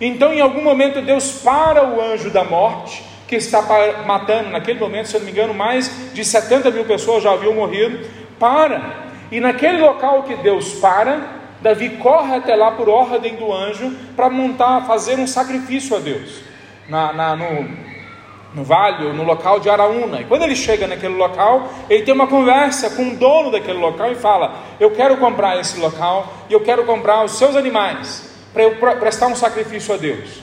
[0.00, 3.62] Então, em algum momento, Deus para o anjo da morte, que está
[4.06, 7.54] matando, naquele momento, se eu não me engano, mais de 70 mil pessoas já haviam
[7.54, 8.06] morrido,
[8.38, 9.08] para.
[9.30, 14.28] E naquele local que Deus para, Davi corre até lá por ordem do anjo para
[14.28, 16.42] montar, fazer um sacrifício a Deus.
[16.88, 17.68] Na, na, no,
[18.54, 20.20] no vale no local de Araúna.
[20.20, 24.10] E quando ele chega naquele local, ele tem uma conversa com o dono daquele local
[24.10, 28.64] e fala: Eu quero comprar esse local e eu quero comprar os seus animais para
[28.64, 30.42] eu prestar um sacrifício a Deus.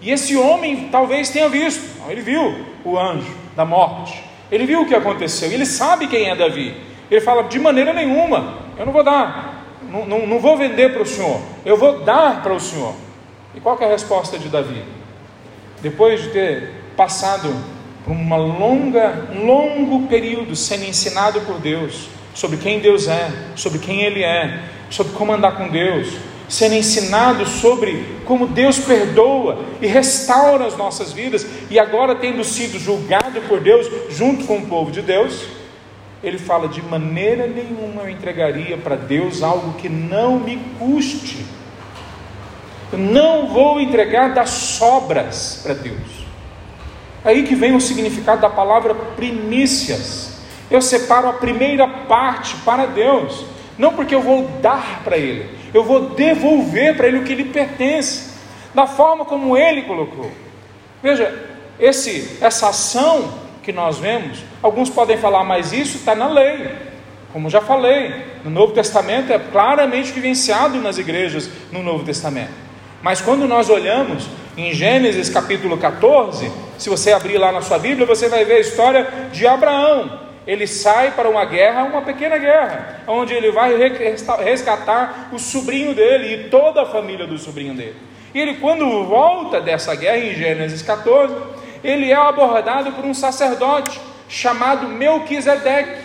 [0.00, 4.86] E esse homem talvez tenha visto, ele viu o anjo da morte, ele viu o
[4.86, 6.74] que aconteceu, ele sabe quem é Davi.
[7.10, 9.61] Ele fala: De maneira nenhuma, eu não vou dar,
[9.92, 12.94] não, não, vou vender para o senhor, eu vou dar para o senhor.
[13.54, 14.82] E qual é a resposta de Davi?
[15.82, 17.54] Depois de ter passado
[18.04, 23.78] por uma longa, um longo período sendo ensinado por Deus sobre quem Deus é, sobre
[23.78, 26.08] quem Ele é, sobre como andar com Deus,
[26.48, 32.78] sendo ensinado sobre como Deus perdoa e restaura as nossas vidas, e agora tendo sido
[32.78, 35.44] julgado por Deus junto com o povo de Deus,
[36.22, 41.44] ele fala: de maneira nenhuma eu entregaria para Deus algo que não me custe.
[42.92, 46.22] Eu não vou entregar das sobras para Deus.
[47.24, 50.40] Aí que vem o significado da palavra primícias.
[50.70, 53.44] Eu separo a primeira parte para Deus,
[53.76, 57.44] não porque eu vou dar para Ele, eu vou devolver para Ele o que lhe
[57.44, 58.30] pertence,
[58.74, 60.30] da forma como Ele colocou.
[61.02, 66.70] Veja, esse, essa ação que nós vemos, alguns podem falar, mas isso está na lei.
[67.32, 68.12] Como já falei,
[68.44, 72.50] no Novo Testamento é claramente vivenciado nas igrejas no Novo Testamento.
[73.02, 78.06] Mas quando nós olhamos em Gênesis capítulo 14, se você abrir lá na sua Bíblia,
[78.06, 80.20] você vai ver a história de Abraão.
[80.46, 83.74] Ele sai para uma guerra, uma pequena guerra, onde ele vai
[84.44, 87.96] resgatar o sobrinho dele e toda a família do sobrinho dele.
[88.34, 91.34] E ele, quando volta dessa guerra, em Gênesis 14,
[91.82, 96.00] ele é abordado por um sacerdote chamado Melquisedeque.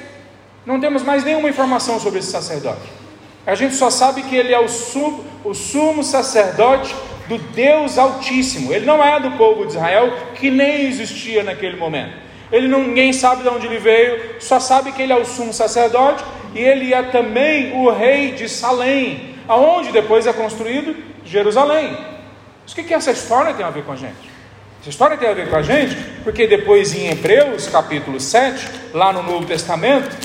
[0.65, 2.97] Não temos mais nenhuma informação sobre esse sacerdote.
[3.45, 6.93] A gente só sabe que ele é o, sumo, o sumo sacerdote
[7.29, 8.73] do Deus Altíssimo.
[8.73, 12.13] Ele não é do povo de Israel, que nem existia naquele momento.
[12.51, 15.53] Ele não, ninguém sabe de onde ele veio, só sabe que ele é o sumo
[15.53, 16.23] sacerdote
[16.53, 21.97] e ele é também o rei de Salém, aonde depois é construído Jerusalém.
[22.63, 24.36] Mas o que, que essa história tem a ver com a gente?
[24.87, 29.11] Essa história tem a ver com a gente porque depois em Hebreus capítulo 7, lá
[29.11, 30.15] no Novo Testamento,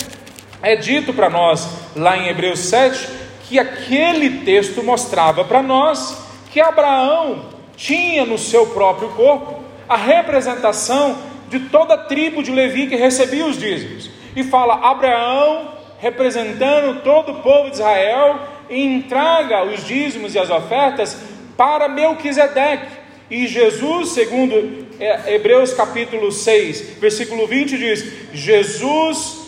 [0.63, 3.09] é dito para nós, lá em Hebreus 7,
[3.43, 6.17] que aquele texto mostrava para nós
[6.53, 7.47] que Abraão
[7.77, 13.45] tinha no seu próprio corpo a representação de toda a tribo de Levi que recebia
[13.45, 14.11] os dízimos.
[14.37, 18.39] E fala: Abraão, representando todo o povo de Israel,
[18.71, 21.21] entrega os dízimos e as ofertas
[21.57, 23.01] para Melquisedeque.
[23.33, 29.41] E Jesus, segundo é, Hebreus capítulo 6, versículo 20, diz: Jesus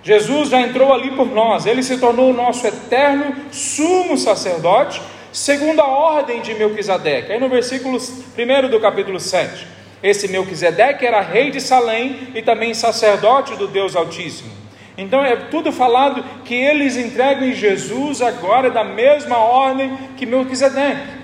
[0.00, 5.02] Jesus já entrou ali por nós, ele se tornou o nosso eterno sumo sacerdote,
[5.32, 7.32] segundo a ordem de Melquisedeque.
[7.32, 9.66] Aí no versículo 1 do capítulo 7,
[10.00, 14.52] esse Melquisedeque era rei de Salém e também sacerdote do Deus Altíssimo.
[14.96, 21.23] Então é tudo falado que eles entregam em Jesus agora da mesma ordem que Melquisedeque.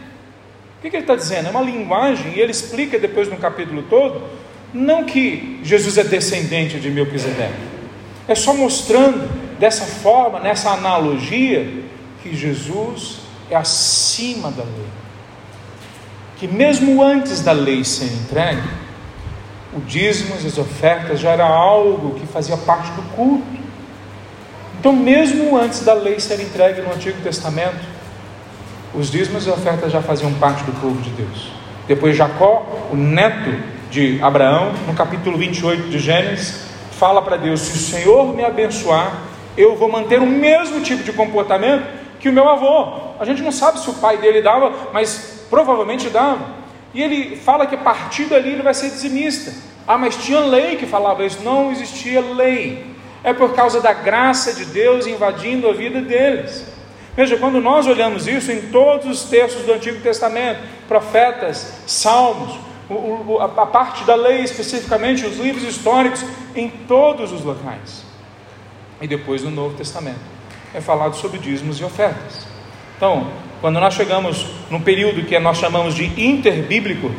[0.81, 1.49] O que, que ele está dizendo?
[1.49, 4.23] É uma linguagem, e ele explica depois no capítulo todo,
[4.73, 7.61] não que Jesus é descendente de Melquisedeque,
[8.27, 9.29] é só mostrando
[9.59, 11.71] dessa forma, nessa analogia,
[12.23, 13.19] que Jesus
[13.51, 14.87] é acima da lei.
[16.39, 18.67] Que mesmo antes da lei ser entregue,
[19.77, 23.61] o dízimo e as ofertas já era algo que fazia parte do culto.
[24.79, 28.00] Então, mesmo antes da lei ser entregue no Antigo Testamento,
[28.95, 31.53] os dízimos e ofertas já faziam parte do povo de Deus.
[31.87, 33.53] Depois, Jacó, o neto
[33.91, 39.13] de Abraão, no capítulo 28 de Gênesis, fala para Deus: se o Senhor me abençoar,
[39.57, 41.85] eu vou manter o mesmo tipo de comportamento
[42.19, 43.11] que o meu avô.
[43.19, 46.61] A gente não sabe se o pai dele dava, mas provavelmente dava.
[46.93, 49.53] E ele fala que a partir dali ele vai ser dizimista.
[49.87, 51.41] Ah, mas tinha lei que falava isso.
[51.43, 52.95] Não existia lei.
[53.23, 56.67] É por causa da graça de Deus invadindo a vida deles.
[57.21, 62.59] Veja, quando nós olhamos isso em todos os textos do Antigo Testamento, profetas, salmos,
[63.39, 66.25] a parte da lei, especificamente os livros históricos,
[66.57, 68.07] em todos os locais.
[69.03, 70.17] E depois no Novo Testamento
[70.73, 72.47] é falado sobre dízimos e ofertas.
[72.97, 77.11] Então, quando nós chegamos no período que nós chamamos de interbíblico,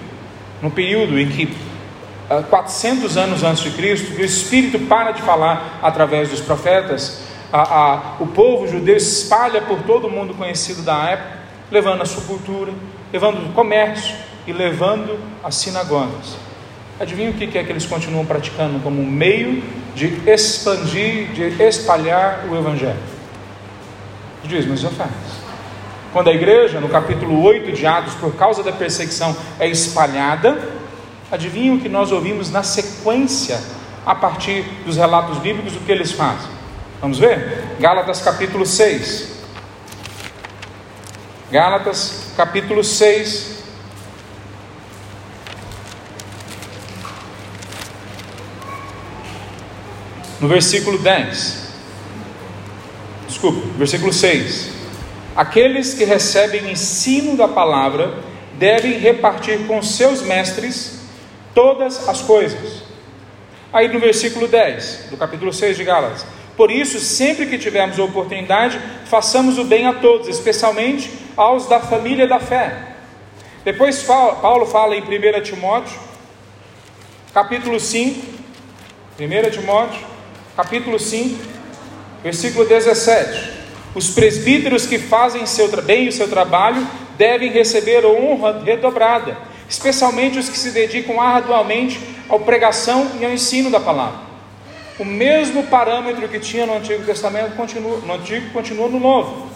[0.64, 1.56] no período em que
[2.50, 7.22] 400 ah, anos antes de Cristo, o Espírito para de falar através dos profetas,
[7.52, 11.40] a, a, o povo judeu espalha por todo o mundo conhecido da época,
[11.72, 12.72] levando a sua cultura,
[13.12, 14.16] levando o comércio,
[14.48, 16.36] e levando as sinagogas.
[17.00, 22.56] Adivinha o que é que eles continuam praticando como meio de expandir, de espalhar o
[22.56, 22.98] Evangelho?
[24.44, 25.42] Dízimos e ofertas.
[26.12, 30.58] Quando a igreja, no capítulo 8 de Atos, por causa da perseguição, é espalhada,
[31.32, 33.58] Adivinham o que nós ouvimos na sequência,
[34.06, 36.50] a partir dos relatos bíblicos, do que eles fazem?
[37.02, 37.78] Vamos ver?
[37.80, 39.30] Gálatas capítulo 6.
[41.50, 43.64] Gálatas capítulo 6.
[50.40, 51.70] No versículo 10.
[53.28, 54.70] Desculpa, versículo 6.
[55.36, 58.14] Aqueles que recebem ensino da palavra
[58.60, 61.00] devem repartir com seus mestres
[61.56, 62.84] todas as coisas.
[63.74, 66.26] Aí no versículo 10, do capítulo 6 de Gálatas.
[66.62, 71.80] Por isso, sempre que tivermos a oportunidade, façamos o bem a todos, especialmente aos da
[71.80, 72.98] família da fé.
[73.66, 76.00] Depois Paulo fala em 1 Timóteo,
[77.34, 78.22] capítulo 5,
[79.20, 80.06] 1 Timóteo,
[80.56, 81.44] capítulo 5,
[82.24, 83.54] versículo 17.
[83.96, 86.88] Os presbíteros que fazem seu, bem o seu trabalho
[87.18, 89.36] devem receber honra redobrada,
[89.68, 92.00] especialmente os que se dedicam arduamente
[92.30, 94.31] à pregação e ao ensino da palavra.
[95.02, 99.48] O mesmo parâmetro que tinha no Antigo Testamento continua, no Antigo continua no Novo.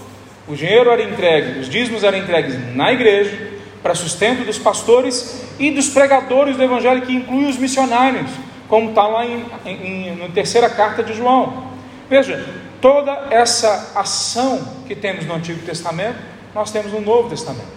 [0.47, 3.51] O dinheiro era entregue, os dízimos eram entregues na igreja,
[3.83, 8.31] para sustento dos pastores e dos pregadores do Evangelho, que inclui os missionários,
[8.67, 11.67] como está lá em, em, na terceira carta de João.
[12.09, 12.43] Veja,
[12.81, 16.17] toda essa ação que temos no Antigo Testamento,
[16.55, 17.69] nós temos no Novo Testamento.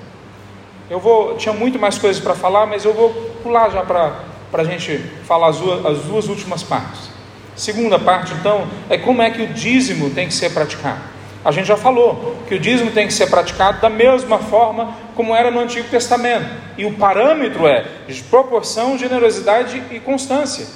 [0.88, 3.12] Eu vou, tinha muito mais coisas para falar, mas eu vou
[3.42, 4.22] pular já para
[4.54, 4.96] a gente
[5.26, 7.17] falar as duas, as duas últimas partes.
[7.58, 11.00] Segunda parte, então, é como é que o dízimo tem que ser praticado.
[11.44, 15.34] A gente já falou que o dízimo tem que ser praticado da mesma forma como
[15.34, 16.48] era no Antigo Testamento.
[16.76, 17.84] E o parâmetro é
[18.30, 20.66] proporção, generosidade e constância.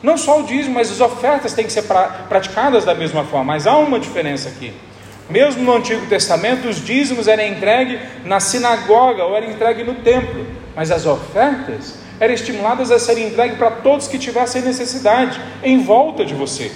[0.00, 3.46] Não só o dízimo, mas as ofertas têm que ser pra, praticadas da mesma forma.
[3.46, 4.72] Mas há uma diferença aqui.
[5.28, 10.46] Mesmo no Antigo Testamento, os dízimos eram entregues na sinagoga ou eram entregues no templo.
[10.76, 16.24] Mas as ofertas eram estimuladas a serem entregues para todos que tivessem necessidade, em volta
[16.24, 16.70] de você.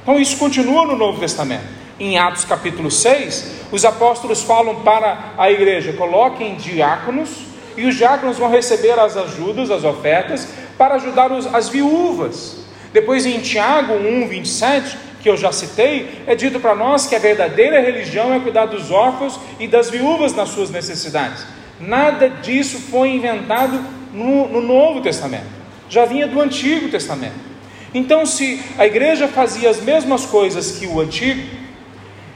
[0.00, 1.64] Então isso continua no Novo Testamento.
[1.98, 7.28] Em Atos capítulo 6, os apóstolos falam para a igreja: coloquem diáconos,
[7.76, 10.46] e os diáconos vão receber as ajudas, as ofertas,
[10.78, 12.58] para ajudar os, as viúvas.
[12.92, 17.18] Depois em Tiago 1, 27, que eu já citei, é dito para nós que a
[17.18, 21.44] verdadeira religião é cuidar dos órfãos e das viúvas nas suas necessidades.
[21.80, 23.80] Nada disso foi inventado
[24.14, 25.46] no, no Novo Testamento,
[25.88, 27.54] já vinha do Antigo Testamento.
[27.92, 31.42] Então, se a igreja fazia as mesmas coisas que o Antigo,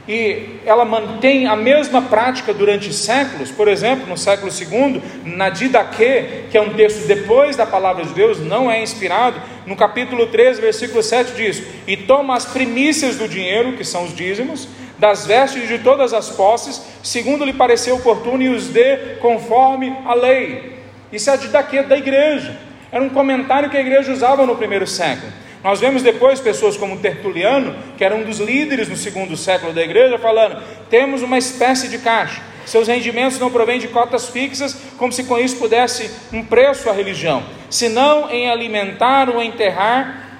[0.07, 6.45] e ela mantém a mesma prática durante séculos, por exemplo, no século II, na Didaquê,
[6.49, 10.61] que é um texto depois da palavra de Deus, não é inspirado, no capítulo 13,
[10.61, 14.67] versículo 7 diz: E toma as primícias do dinheiro, que são os dízimos,
[14.97, 20.15] das vestes de todas as posses, segundo lhe pareceu oportuno, e os dê conforme a
[20.15, 20.78] lei.
[21.11, 22.55] Isso é a Didaquê da igreja.
[22.91, 25.31] Era um comentário que a igreja usava no primeiro século.
[25.63, 29.81] Nós vemos depois pessoas como Tertuliano, que era um dos líderes no segundo século da
[29.81, 35.11] igreja, falando: temos uma espécie de caixa, seus rendimentos não provêm de cotas fixas, como
[35.11, 40.39] se com isso pudesse um preço à religião, senão em alimentar ou enterrar,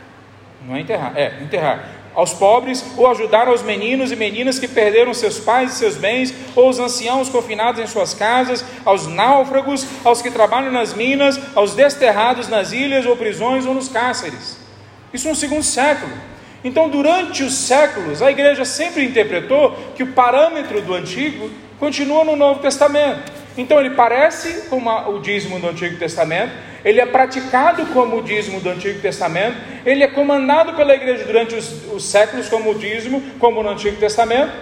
[0.65, 1.83] não é enterrar, é enterrar,
[2.19, 6.33] aos pobres, ou ajudar aos meninos e meninas que perderam seus pais e seus bens,
[6.55, 11.73] ou os anciãos confinados em suas casas, aos náufragos, aos que trabalham nas minas, aos
[11.73, 14.57] desterrados nas ilhas ou prisões ou nos cárceres.
[15.13, 16.11] Isso no segundo século.
[16.61, 21.49] Então, durante os séculos, a igreja sempre interpretou que o parâmetro do antigo
[21.79, 23.38] continua no Novo Testamento.
[23.59, 26.53] Então, ele parece como o dízimo do Antigo Testamento,
[26.83, 31.55] ele é praticado como o dízimo do Antigo Testamento, ele é comandado pela igreja durante
[31.55, 34.53] os, os séculos como o dízimo, como no Antigo Testamento,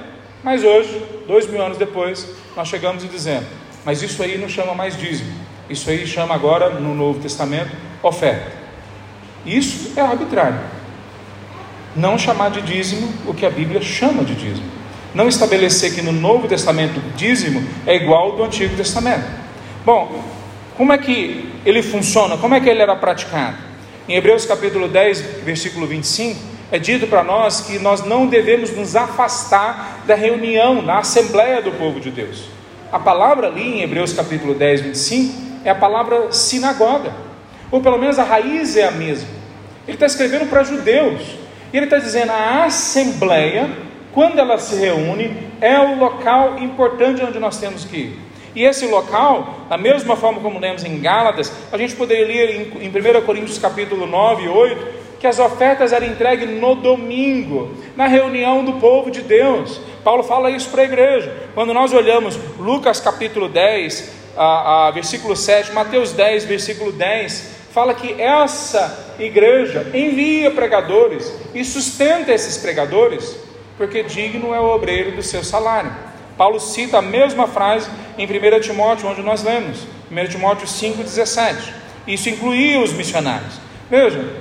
[0.44, 3.46] mas hoje, dois mil anos depois, nós chegamos e dizemos:
[3.86, 5.32] mas isso aí não chama mais dízimo,
[5.70, 7.70] isso aí chama agora, no Novo Testamento,
[8.02, 8.52] oferta.
[9.46, 10.60] Isso é arbitrário.
[11.96, 14.77] Não chamar de dízimo o que a Bíblia chama de dízimo.
[15.18, 19.26] Não estabelecer que no Novo Testamento dízimo é igual ao do Antigo Testamento.
[19.84, 20.24] Bom,
[20.78, 22.38] como é que ele funciona?
[22.38, 23.58] Como é que ele era praticado?
[24.08, 26.40] Em Hebreus capítulo 10, versículo 25,
[26.72, 31.72] é dito para nós que nós não devemos nos afastar da reunião, da assembleia do
[31.72, 32.44] povo de Deus.
[32.92, 35.34] A palavra ali em Hebreus capítulo 10, 25
[35.66, 37.12] é a palavra sinagoga,
[37.72, 39.30] ou pelo menos a raiz é a mesma.
[39.88, 41.24] Ele está escrevendo para judeus.
[41.74, 43.87] E ele está dizendo: a assembleia,
[44.18, 48.20] quando ela se reúne, é o local importante onde nós temos que ir.
[48.56, 52.50] E esse local, da mesma forma como lemos em Gálatas, a gente poderia ler
[52.82, 54.88] em, em 1 Coríntios capítulo 9 e 8,
[55.20, 59.80] que as ofertas eram entregues no domingo, na reunião do povo de Deus.
[60.04, 61.32] Paulo fala isso para a igreja.
[61.54, 67.94] Quando nós olhamos Lucas capítulo 10, a, a, versículo 7, Mateus 10, versículo 10, fala
[67.94, 73.46] que essa igreja envia pregadores e sustenta esses pregadores,
[73.78, 75.92] porque digno é o obreiro do seu salário.
[76.38, 81.74] Paulo cita a mesma frase em 1 Timóteo, onde nós lemos, 1 Timóteo 5,17.
[82.08, 83.60] Isso incluía os missionários.
[83.90, 84.34] Veja,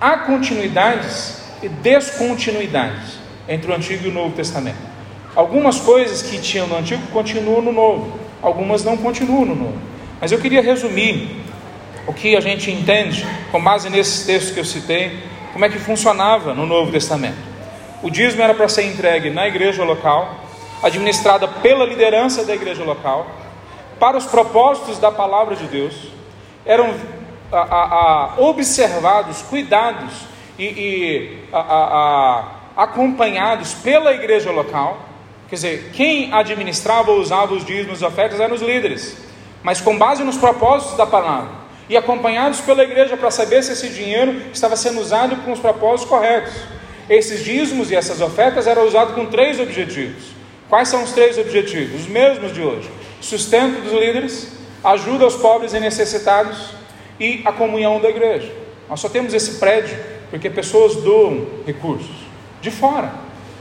[0.00, 4.78] há continuidades e descontinuidades entre o Antigo e o Novo Testamento.
[5.34, 9.78] Algumas coisas que tinham no Antigo continuam no Novo, algumas não continuam no Novo.
[10.20, 11.42] Mas eu queria resumir
[12.06, 15.18] o que a gente entende, com base nesses textos que eu citei,
[15.52, 17.53] como é que funcionava no Novo Testamento.
[18.04, 20.32] O dízimo era para ser entregue na igreja local,
[20.82, 23.26] administrada pela liderança da igreja local,
[23.98, 25.94] para os propósitos da palavra de Deus,
[26.64, 26.94] eram
[27.50, 30.12] a, a, a, observados, cuidados
[30.56, 31.38] e, e
[32.76, 35.14] acompanhados pela igreja local
[35.48, 39.16] Quer dizer, quem administrava ou usava os dízimos e ofertas eram os líderes,
[39.62, 41.50] mas com base nos propósitos da palavra
[41.88, 46.08] e acompanhados pela igreja para saber se esse dinheiro estava sendo usado com os propósitos
[46.08, 46.54] corretos.
[47.08, 50.24] Esses dízimos e essas ofertas eram usados com três objetivos.
[50.68, 52.02] Quais são os três objetivos?
[52.02, 52.90] Os mesmos de hoje:
[53.20, 54.48] sustento dos líderes,
[54.82, 56.70] ajuda aos pobres e necessitados
[57.20, 58.50] e a comunhão da igreja.
[58.88, 59.96] Nós só temos esse prédio
[60.30, 62.16] porque pessoas doam recursos
[62.60, 63.12] de fora.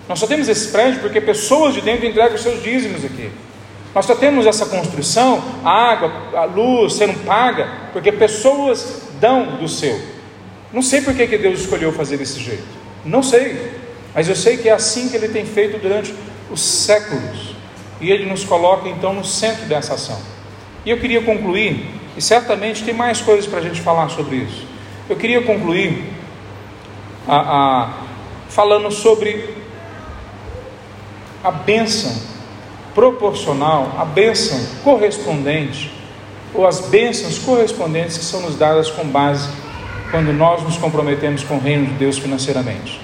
[0.07, 3.29] Nós só temos esse prédio porque pessoas de dentro entregam os seus dízimos aqui.
[3.93, 9.67] Nós só temos essa construção, a água, a luz sendo paga, porque pessoas dão do
[9.67, 9.99] seu.
[10.73, 12.82] Não sei por que, Deus escolheu fazer desse jeito.
[13.05, 13.71] Não sei.
[14.13, 16.13] Mas eu sei que é assim que Ele tem feito durante
[16.51, 17.55] os séculos.
[17.99, 20.19] E Ele nos coloca então no centro dessa ação.
[20.85, 21.85] E eu queria concluir,
[22.17, 24.67] e certamente tem mais coisas para a gente falar sobre isso.
[25.09, 26.03] Eu queria concluir
[27.27, 27.93] a, a,
[28.49, 29.55] falando sobre
[31.43, 32.13] a bênção
[32.93, 35.91] proporcional, a bênção correspondente,
[36.53, 39.49] ou as bênçãos correspondentes que são nos dadas com base
[40.13, 43.01] quando nós nos comprometemos com o reino de Deus financeiramente.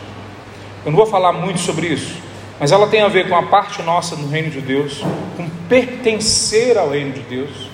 [0.86, 2.16] Eu não vou falar muito sobre isso,
[2.60, 5.04] mas ela tem a ver com a parte nossa no reino de Deus,
[5.36, 7.68] com pertencer ao reino de Deus.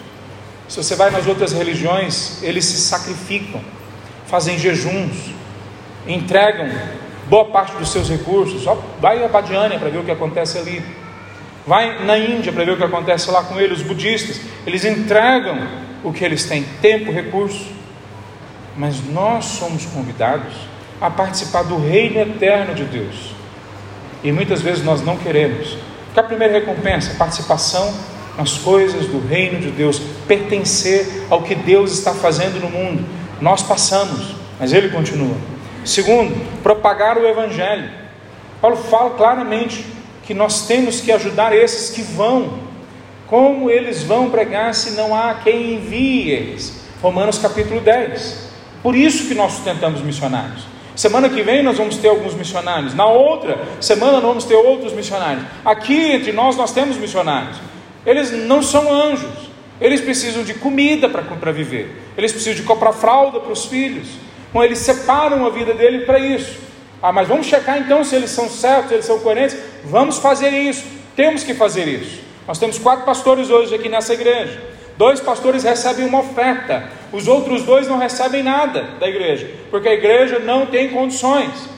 [0.70, 3.60] Se você vai nas outras religiões, eles se sacrificam,
[4.26, 5.34] fazem jejuns,
[6.08, 6.70] entregam
[7.28, 8.64] boa parte dos seus recursos.
[9.02, 10.82] Vai a Badiânia para ver o que acontece ali.
[11.68, 14.40] Vai na Índia para ver o que acontece lá com eles, os budistas.
[14.66, 15.60] Eles entregam
[16.06, 17.75] o que eles têm, tempo, recurso.
[18.78, 20.54] Mas nós somos convidados
[21.00, 23.34] a participar do reino eterno de Deus.
[24.24, 25.78] E muitas vezes nós não queremos.
[26.14, 27.94] Que a primeira recompensa, participação
[28.38, 33.06] nas coisas do reino de Deus, pertencer ao que Deus está fazendo no mundo.
[33.40, 35.36] Nós passamos, mas Ele continua.
[35.84, 37.90] Segundo, propagar o Evangelho.
[38.60, 39.86] Paulo fala claramente
[40.24, 42.66] que nós temos que ajudar esses que vão.
[43.28, 46.82] Como eles vão pregar se não há quem envie eles?
[47.02, 48.45] Romanos capítulo 10.
[48.86, 50.62] Por isso que nós sustentamos missionários.
[50.96, 52.94] Semana que vem nós vamos ter alguns missionários.
[52.94, 55.44] Na outra semana nós vamos ter outros missionários.
[55.66, 57.58] Aqui entre nós nós temos missionários.
[58.06, 59.50] Eles não são anjos.
[59.82, 62.00] Eles precisam de comida para viver.
[62.16, 64.08] Eles precisam de comprar fralda para os filhos.
[64.52, 66.56] Então eles separam a vida dele para isso.
[67.02, 69.58] Ah, mas vamos checar então se eles são certos, se eles são coerentes.
[69.84, 70.86] Vamos fazer isso.
[71.16, 72.22] Temos que fazer isso.
[72.48, 74.62] Nós temos quatro pastores hoje aqui nessa igreja.
[74.98, 79.94] Dois pastores recebem uma oferta, os outros dois não recebem nada da igreja, porque a
[79.94, 81.70] igreja não tem condições.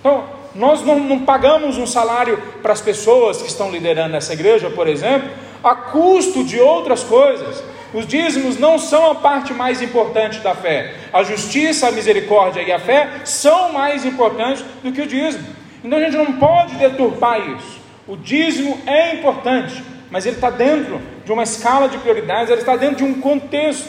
[0.00, 0.24] Então,
[0.54, 4.88] nós não, não pagamos um salário para as pessoas que estão liderando essa igreja, por
[4.88, 5.28] exemplo,
[5.62, 7.62] a custo de outras coisas.
[7.94, 10.94] Os dízimos não são a parte mais importante da fé.
[11.12, 15.46] A justiça, a misericórdia e a fé são mais importantes do que o dízimo.
[15.82, 17.80] Então a gente não pode deturpar isso.
[18.06, 22.76] O dízimo é importante, mas ele está dentro de uma escala de prioridades, ele está
[22.76, 23.88] dentro de um contexto.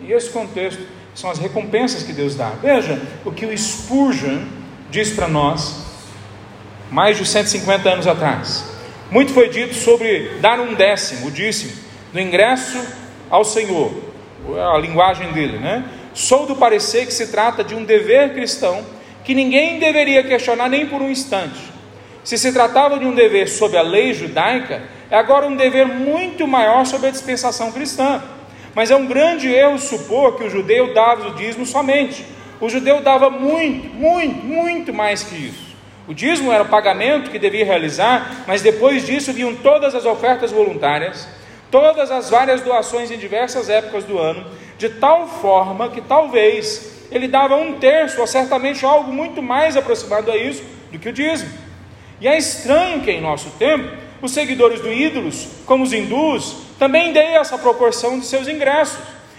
[0.00, 0.82] E esse contexto
[1.14, 2.50] são as recompensas que Deus dá.
[2.62, 4.44] Veja o que o Spurgeon
[4.90, 5.76] diz para nós,
[6.90, 8.64] mais de 150 anos atrás.
[9.10, 11.72] Muito foi dito sobre dar um décimo, o dízimo,
[12.12, 12.78] do ingresso
[13.28, 13.92] ao Senhor,
[14.74, 15.84] a linguagem dele, né?
[16.14, 18.84] Sou do parecer que se trata de um dever cristão
[19.24, 21.60] que ninguém deveria questionar nem por um instante.
[22.24, 24.82] Se se tratava de um dever sob a lei judaica,
[25.12, 28.22] é agora um dever muito maior sob a dispensação cristã.
[28.74, 32.24] Mas é um grande erro supor que o judeu dava o dízimo somente.
[32.58, 35.76] O judeu dava muito, muito, muito mais que isso.
[36.08, 40.50] O dízimo era o pagamento que devia realizar, mas depois disso vinham todas as ofertas
[40.50, 41.28] voluntárias,
[41.70, 44.46] todas as várias doações em diversas épocas do ano,
[44.78, 50.30] de tal forma que talvez ele dava um terço, ou certamente algo muito mais aproximado
[50.30, 51.52] a isso, do que o dízimo.
[52.18, 57.12] E é estranho que em nosso tempo, os seguidores do ídolos, como os hindus, também
[57.12, 58.98] dê essa proporção de seus ingressos,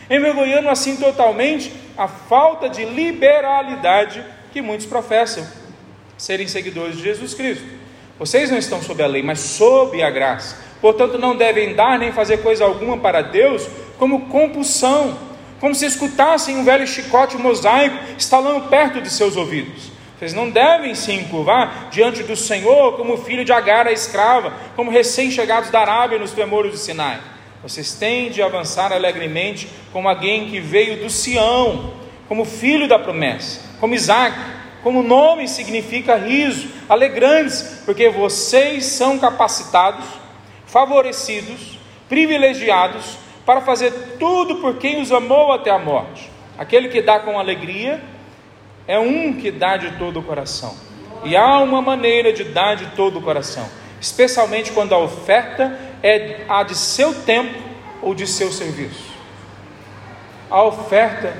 [0.10, 5.48] envergonhando assim totalmente a falta de liberalidade que muitos professam
[6.18, 7.66] serem seguidores de Jesus Cristo.
[8.20, 10.58] Vocês não estão sob a lei, mas sob a graça.
[10.82, 13.66] Portanto, não devem dar nem fazer coisa alguma para Deus
[13.98, 15.18] como compulsão,
[15.60, 19.93] como se escutassem um velho chicote mosaico estalando perto de seus ouvidos.
[20.24, 24.90] Vocês não devem se encurvar diante do Senhor como filho de Agar, a escrava, como
[24.90, 27.20] recém-chegados da Arábia nos tremores de Sinai.
[27.62, 31.96] Vocês têm de avançar alegremente como alguém que veio do Sião,
[32.30, 34.34] como filho da promessa, como Isaac,
[34.82, 40.06] como nome significa riso, alegrantes, porque vocês são capacitados,
[40.66, 46.32] favorecidos, privilegiados para fazer tudo por quem os amou até a morte.
[46.58, 48.02] Aquele que dá com alegria
[48.88, 50.76] é um que dá de todo o coração.
[51.24, 53.66] E há uma maneira de dar de todo o coração,
[54.00, 57.58] especialmente quando a oferta é a de seu tempo
[58.02, 59.14] ou de seu serviço.
[60.52, 61.34] A oferta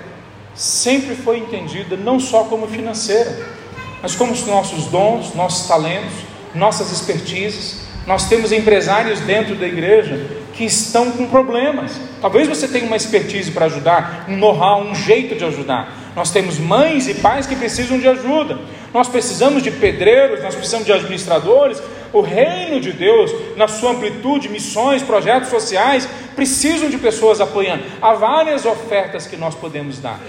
[0.56, 3.46] sempre foi entendida não só como financeira,
[4.02, 6.14] mas como os nossos dons, nossos talentos,
[6.56, 7.84] nossas expertises.
[8.06, 12.00] Nós temos empresários dentro da igreja que estão com problemas.
[12.22, 16.03] Talvez você tenha uma expertise para ajudar, um know-how, um jeito de ajudar.
[16.16, 18.60] Nós temos mães e pais que precisam de ajuda.
[18.94, 21.82] Nós precisamos de pedreiros, nós precisamos de administradores.
[22.12, 27.84] O reino de Deus, na sua amplitude, missões, projetos sociais, precisam de pessoas apoiando.
[28.02, 30.20] Há várias ofertas que nós podemos dar.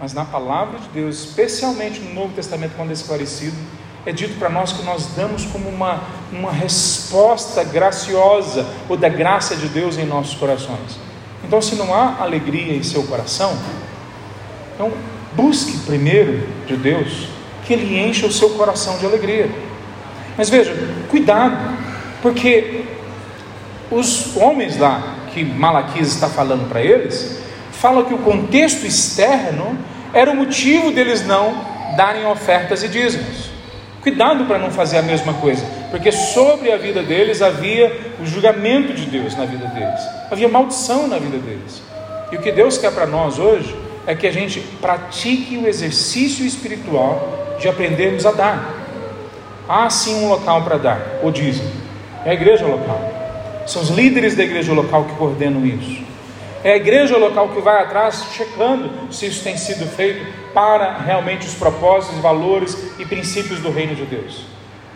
[0.00, 3.56] Mas na palavra de Deus, especialmente no Novo Testamento, quando é esclarecido,
[4.04, 6.02] é dito para nós que nós damos como uma,
[6.32, 10.98] uma resposta graciosa ou da graça de Deus em nossos corações.
[11.44, 13.56] Então, se não há alegria em seu coração,
[14.74, 14.92] então
[15.34, 17.28] busque primeiro de Deus
[17.64, 19.48] que Ele encha o seu coração de alegria.
[20.36, 20.74] Mas veja,
[21.08, 21.56] cuidado,
[22.20, 22.84] porque
[23.90, 27.40] os homens lá que Malaquias está falando para eles,
[27.72, 29.76] falam que o contexto externo
[30.12, 31.54] era o motivo deles não
[31.96, 33.50] darem ofertas e dízimos.
[34.02, 38.92] Cuidado para não fazer a mesma coisa, porque sobre a vida deles havia o julgamento
[38.92, 40.00] de Deus na vida deles,
[40.30, 41.82] havia maldição na vida deles.
[42.30, 43.74] E o que Deus quer para nós hoje
[44.06, 48.74] é que a gente pratique o exercício espiritual de aprendermos a dar.
[49.68, 51.70] Há sim um local para dar, o dízimo,
[52.24, 53.00] é a igreja local.
[53.66, 56.02] São os líderes da igreja local que coordenam isso.
[56.62, 61.46] É a igreja local que vai atrás checando se isso tem sido feito para realmente
[61.46, 64.46] os propósitos, valores e princípios do reino de Deus.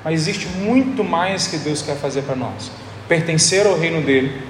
[0.04, 2.70] Mas existe muito mais que Deus quer fazer para nós.
[3.06, 4.40] Pertencer ao reino dele,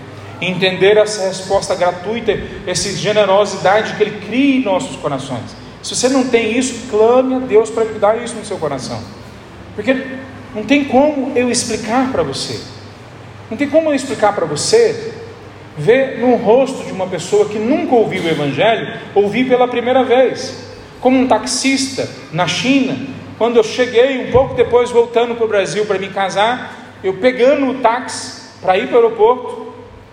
[0.40, 5.56] entender essa resposta gratuita, essa generosidade que ele cria em nossos corações.
[5.82, 9.00] Se você não tem isso, clame a Deus para lhe dar isso no seu coração.
[9.74, 9.96] Porque
[10.54, 12.60] não tem como eu explicar para você.
[13.50, 15.14] Não tem como eu explicar para você
[15.76, 20.66] ver no rosto de uma pessoa que nunca ouviu o Evangelho, ouvir pela primeira vez.
[21.00, 22.96] Como um taxista na China,
[23.38, 27.68] quando eu cheguei, um pouco depois voltando para o Brasil para me casar, eu pegando
[27.68, 29.67] o táxi para ir para o aeroporto,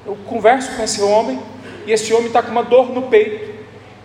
[0.05, 1.39] eu converso com esse homem,
[1.85, 3.53] e esse homem está com uma dor no peito.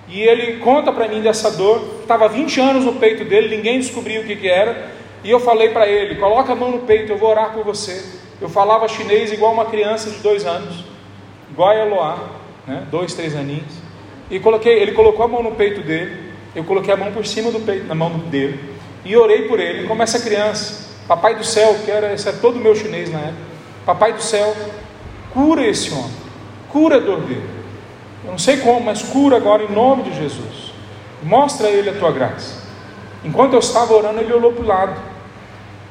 [0.09, 4.23] E ele conta para mim dessa dor, estava 20 anos no peito dele, ninguém descobriu
[4.23, 4.91] o que, que era.
[5.23, 8.03] E eu falei para ele: coloca a mão no peito, eu vou orar por você.
[8.41, 10.85] Eu falava chinês igual uma criança de dois anos,
[11.51, 12.19] igual a Eloá,
[12.67, 12.87] né?
[12.91, 13.73] dois, três aninhos.
[14.31, 17.51] E coloquei, ele colocou a mão no peito dele, eu coloquei a mão por cima
[17.51, 18.59] do peito, na mão dele,
[19.05, 20.89] e orei por ele, como essa criança.
[21.07, 23.51] Papai do céu, que era, esse é todo o meu chinês na época.
[23.85, 24.55] Papai do céu,
[25.33, 26.11] cura esse homem,
[26.69, 27.49] cura a dor dele.
[28.25, 30.73] Eu não sei como, mas cura agora em nome de Jesus.
[31.23, 32.61] Mostra a ele a tua graça.
[33.25, 35.01] Enquanto eu estava orando, ele olhou para o lado.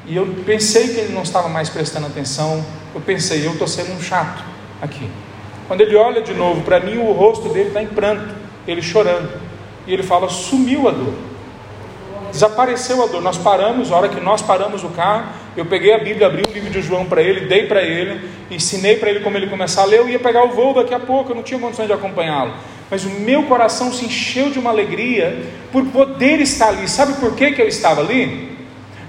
[0.06, 2.64] E eu pensei que ele não estava mais prestando atenção.
[2.94, 4.42] Eu pensei, eu estou sendo um chato
[4.80, 5.08] aqui.
[5.68, 8.34] Quando ele olha de novo para mim, o rosto dele está em pranto,
[8.66, 9.30] ele chorando.
[9.86, 11.14] E ele fala: sumiu a dor.
[12.30, 13.22] Desapareceu a dor.
[13.22, 15.26] Nós paramos, a hora que nós paramos o carro,
[15.56, 18.96] eu peguei a Bíblia, abri o livro de João para ele, dei para ele, ensinei
[18.96, 19.98] para ele como ele começar a ler.
[19.98, 22.54] Eu ia pegar o voo daqui a pouco, eu não tinha condições de acompanhá-lo.
[22.90, 26.88] Mas o meu coração se encheu de uma alegria por poder estar ali.
[26.88, 28.50] Sabe por que, que eu estava ali?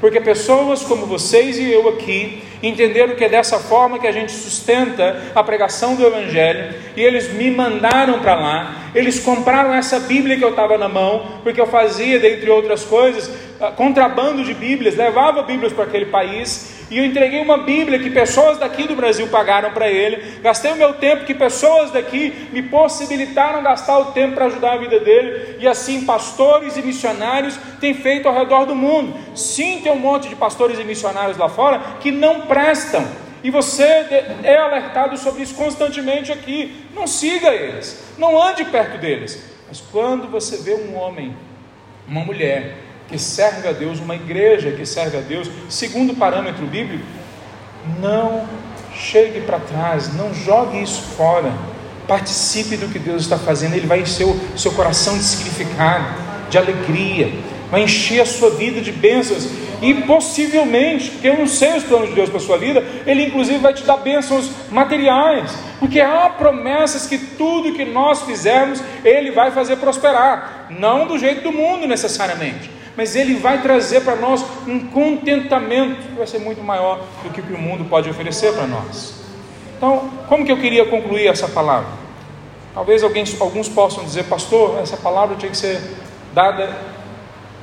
[0.02, 4.32] porque pessoas como vocês e eu aqui entenderam que é dessa forma que a gente
[4.32, 10.38] sustenta a pregação do Evangelho, e eles me mandaram para lá, eles compraram essa Bíblia
[10.38, 14.96] que eu estava na mão, porque eu fazia, dentre outras coisas, ah, contrabando de Bíblias,
[14.96, 19.26] levava Bíblias para aquele país, e eu entreguei uma Bíblia que pessoas daqui do Brasil
[19.28, 20.40] pagaram para ele.
[20.42, 24.78] Gastei o meu tempo que pessoas daqui me possibilitaram gastar o tempo para ajudar a
[24.78, 25.56] vida dele.
[25.58, 29.18] E assim, pastores e missionários têm feito ao redor do mundo.
[29.34, 33.06] Sim, tem um monte de pastores e missionários lá fora que não prestam.
[33.44, 33.84] E você
[34.44, 36.86] é alertado sobre isso constantemente aqui.
[36.94, 39.44] Não siga eles, não ande perto deles.
[39.68, 41.36] Mas quando você vê um homem,
[42.08, 42.76] uma mulher
[43.08, 47.04] que serve a Deus, uma igreja que serve a Deus, segundo o parâmetro bíblico,
[48.00, 48.48] não
[48.94, 51.52] chegue para trás, não jogue isso fora.
[52.08, 56.06] Participe do que Deus está fazendo, Ele vai encher o seu coração de significado,
[56.50, 57.32] de alegria,
[57.72, 59.48] vai encher a sua vida de bênçãos
[59.82, 63.24] e possivelmente, porque eu não sei os planos de Deus para a sua vida, Ele
[63.24, 69.32] inclusive vai te dar bênçãos materiais, porque há promessas que tudo que nós fizermos, Ele
[69.32, 74.46] vai fazer prosperar, não do jeito do mundo necessariamente, mas Ele vai trazer para nós
[74.68, 78.54] um contentamento que vai ser muito maior do que o que o mundo pode oferecer
[78.54, 79.16] para nós.
[79.78, 81.90] Então, como que eu queria concluir essa palavra?
[82.74, 85.82] Talvez alguém, alguns possam dizer, pastor, essa palavra tinha que ser
[86.34, 86.91] dada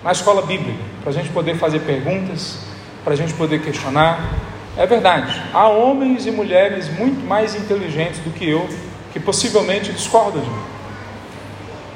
[0.02, 2.58] na escola bíblica, para a gente poder fazer perguntas,
[3.04, 4.34] para a gente poder questionar.
[4.76, 8.68] É verdade, há homens e mulheres muito mais inteligentes do que eu
[9.12, 10.62] que possivelmente discordam de mim.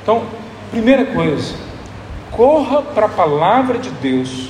[0.02, 0.24] Então,
[0.70, 1.54] primeira coisa,
[2.30, 4.48] corra para a palavra de Deus.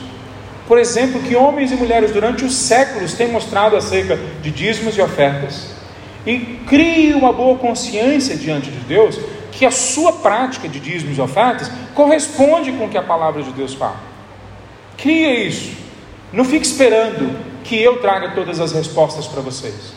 [0.67, 5.03] Por exemplo, que homens e mulheres durante os séculos têm mostrado acerca de dízimos e
[5.03, 5.67] ofertas,
[6.25, 9.19] e crie uma boa consciência diante de Deus
[9.53, 13.53] que a sua prática de dízimos e ofertas corresponde com o que a palavra de
[13.53, 14.01] Deus fala.
[14.97, 15.77] Cria isso.
[16.33, 19.93] Não fique esperando que eu traga todas as respostas para vocês.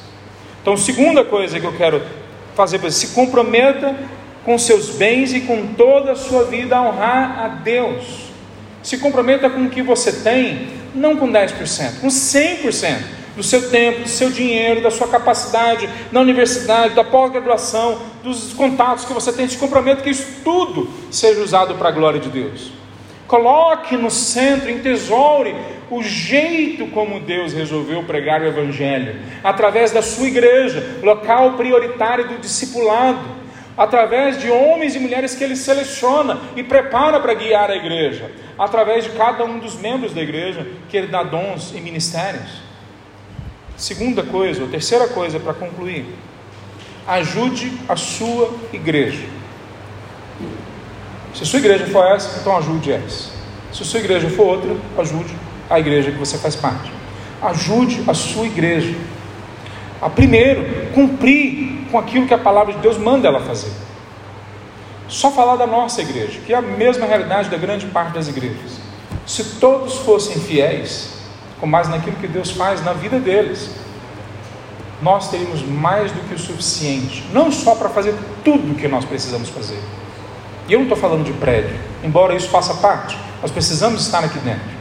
[0.62, 2.02] Então, segunda coisa que eu quero
[2.54, 3.96] fazer para você, se comprometa
[4.44, 8.26] com seus bens e com toda a sua vida a honrar a Deus.
[8.84, 14.04] Se comprometa com o que você tem, não com 10%, com 100% do seu tempo,
[14.04, 19.48] do seu dinheiro, da sua capacidade na universidade, da pós-graduação, dos contatos que você tem,
[19.48, 22.72] se comprometa que isso tudo seja usado para a glória de Deus.
[23.28, 25.56] Coloque no centro, entesoure
[25.90, 32.38] o jeito como Deus resolveu pregar o Evangelho, através da sua igreja, local prioritário do
[32.40, 33.20] discipulado,
[33.78, 39.04] através de homens e mulheres que ele seleciona e prepara para guiar a igreja, através
[39.04, 42.65] de cada um dos membros da igreja que ele dá dons e ministérios.
[43.78, 46.06] Segunda coisa, ou terceira coisa para concluir,
[47.08, 49.26] ajude a sua igreja.
[51.34, 53.30] Se a sua igreja for essa, então ajude essa.
[53.74, 55.36] Se a sua igreja for outra, ajude
[55.70, 56.92] a igreja que você faz parte.
[57.42, 58.96] Ajude a sua igreja.
[60.02, 63.72] A primeiro, cumprir com aquilo que a palavra de Deus manda ela fazer.
[65.10, 68.80] Só falar da nossa igreja, que é a mesma realidade da grande parte das igrejas.
[69.26, 71.15] Se todos fossem fiéis,
[71.60, 73.70] com mais naquilo que Deus faz na vida deles,
[75.02, 79.06] nós teríamos mais do que o suficiente, não só para fazer tudo o que nós
[79.06, 79.80] precisamos fazer.
[80.68, 84.40] E eu não estou falando de prédio, embora isso faça parte, nós precisamos estar aqui
[84.40, 84.76] dentro.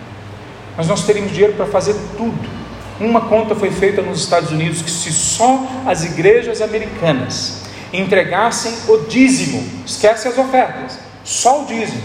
[0.76, 2.64] Mas nós teríamos dinheiro para fazer tudo.
[2.98, 8.98] Uma conta foi feita nos Estados Unidos que se só as igrejas americanas entregassem o
[9.08, 12.02] dízimo, esquece as ofertas, só o dízimo,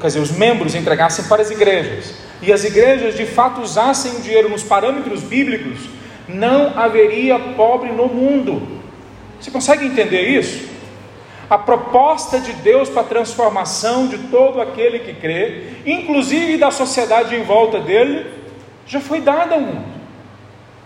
[0.00, 2.14] quer dizer, os membros entregassem para as igrejas,
[2.46, 5.88] e as igrejas de fato usassem o dinheiro nos parâmetros bíblicos,
[6.28, 8.80] não haveria pobre no mundo.
[9.40, 10.72] Você consegue entender isso?
[11.48, 17.34] A proposta de Deus para a transformação de todo aquele que crê, inclusive da sociedade
[17.34, 18.26] em volta dele,
[18.86, 19.94] já foi dada ao mundo.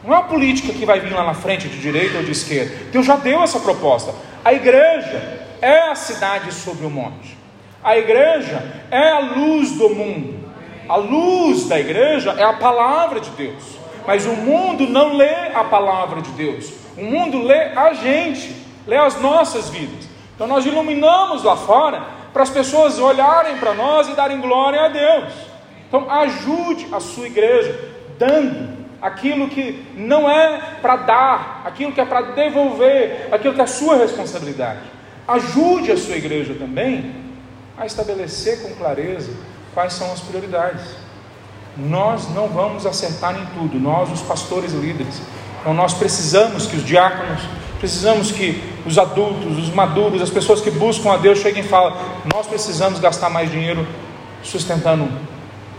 [0.05, 2.73] Não é uma política que vai vir lá na frente, de direita ou de esquerda.
[2.93, 4.15] Deus já deu essa proposta.
[4.45, 7.37] A igreja é a cidade sobre o monte.
[7.83, 10.38] A igreja é a luz do mundo.
[10.89, 13.79] A luz da igreja é a palavra de Deus.
[14.07, 16.73] Mas o mundo não lê a palavra de Deus.
[16.97, 18.57] O mundo lê a gente,
[18.87, 20.09] lê as nossas vidas.
[20.35, 22.03] Então nós iluminamos lá fora
[22.33, 25.33] para as pessoas olharem para nós e darem glória a Deus.
[25.87, 27.79] Então ajude a sua igreja
[28.19, 33.67] dando aquilo que não é para dar, aquilo que é para devolver, aquilo que é
[33.67, 34.81] sua responsabilidade.
[35.27, 37.15] Ajude a sua igreja também
[37.77, 39.31] a estabelecer com clareza
[39.75, 40.83] quais são as prioridades.
[41.77, 45.21] Nós não vamos acertar em tudo, nós, os pastores líderes.
[45.61, 47.43] Então, nós precisamos que os diáconos,
[47.79, 51.95] precisamos que os adultos, os maduros, as pessoas que buscam a Deus cheguem e falem:
[52.33, 53.87] nós precisamos gastar mais dinheiro
[54.43, 55.09] sustentando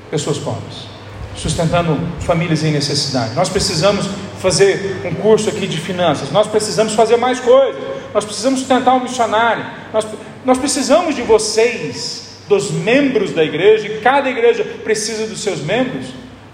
[0.09, 0.87] pessoas pobres,
[1.35, 3.33] sustentando famílias em necessidade.
[3.33, 4.07] Nós precisamos
[4.39, 7.81] fazer um curso aqui de finanças, nós precisamos fazer mais coisas,
[8.13, 10.07] nós precisamos sustentar um missionário, nós,
[10.45, 16.07] nós precisamos de vocês dos membros da igreja, e cada igreja precisa dos seus membros,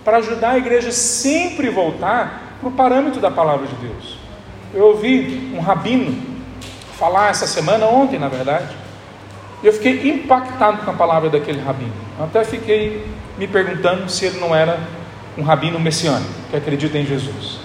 [0.04, 4.18] para ajudar a igreja sempre voltar para o parâmetro da palavra de Deus.
[4.74, 6.16] Eu ouvi um rabino
[7.00, 8.76] falar essa semana, ontem na verdade,
[9.64, 11.94] e eu fiquei impactado com a palavra daquele rabino.
[12.20, 13.04] Eu até fiquei
[13.38, 14.80] me perguntando se ele não era
[15.38, 17.60] um rabino messiânico, que acredita em Jesus.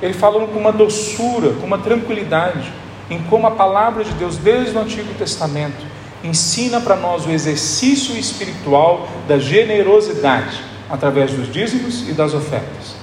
[0.00, 2.72] ele falando com uma doçura, com uma tranquilidade,
[3.10, 5.84] em como a palavra de Deus, desde o Antigo Testamento,
[6.22, 12.94] ensina para nós o exercício espiritual da generosidade através dos dízimos e das ofertas.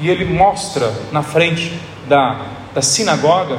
[0.00, 1.78] E ele mostra na frente
[2.08, 3.58] da, da sinagoga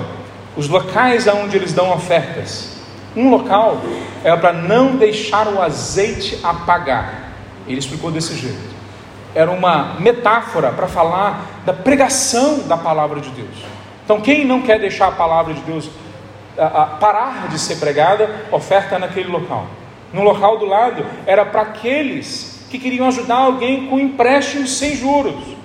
[0.56, 2.78] os locais aonde eles dão ofertas.
[3.16, 3.82] Um local
[4.24, 7.32] é para não deixar o azeite apagar.
[7.68, 8.80] Ele explicou desse jeito.
[9.34, 13.64] Era uma metáfora para falar da pregação da palavra de Deus.
[14.04, 15.90] Então, quem não quer deixar a palavra de Deus
[16.60, 19.68] a, a, parar de ser pregada, oferta naquele local.
[20.12, 25.60] No local do lado era para aqueles que queriam ajudar alguém com empréstimos sem juros.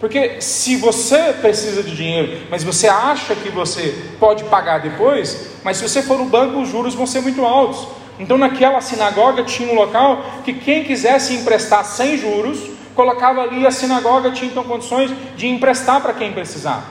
[0.00, 5.76] Porque se você precisa de dinheiro, mas você acha que você pode pagar depois, mas
[5.76, 7.86] se você for no banco, os juros vão ser muito altos.
[8.18, 12.58] Então, naquela sinagoga tinha um local que quem quisesse emprestar sem juros,
[12.94, 16.84] colocava ali a sinagoga tinha então condições de emprestar para quem precisava.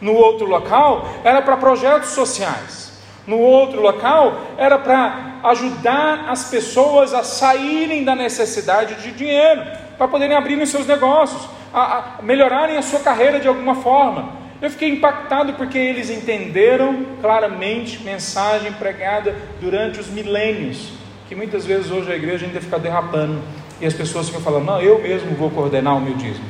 [0.00, 2.89] No outro local era para projetos sociais.
[3.30, 9.62] No outro local era para ajudar as pessoas a saírem da necessidade de dinheiro,
[9.96, 14.30] para poderem abrir os seus negócios a, a melhorarem a sua carreira de alguma forma.
[14.60, 20.88] Eu fiquei impactado porque eles entenderam claramente mensagem pregada durante os milênios,
[21.28, 23.40] que muitas vezes hoje a igreja ainda fica derrapando
[23.80, 26.46] e as pessoas ficam falando: não, eu mesmo vou coordenar o meu dízimo,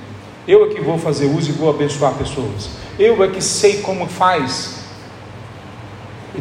[0.48, 4.06] eu é que vou fazer uso e vou abençoar pessoas, eu é que sei como
[4.06, 4.79] faz.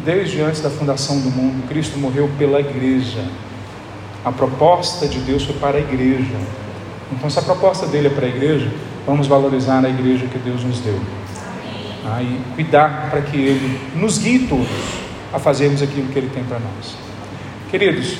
[0.00, 3.22] E desde antes da fundação do mundo, Cristo morreu pela igreja.
[4.24, 6.38] A proposta de Deus foi para a igreja.
[7.12, 8.72] Então, se a proposta dele é para a igreja,
[9.06, 10.98] vamos valorizar a igreja que Deus nos deu.
[12.06, 14.66] Ah, e cuidar para que ele nos guie todos
[15.34, 16.96] a fazermos aquilo que ele tem para nós.
[17.70, 18.16] Queridos,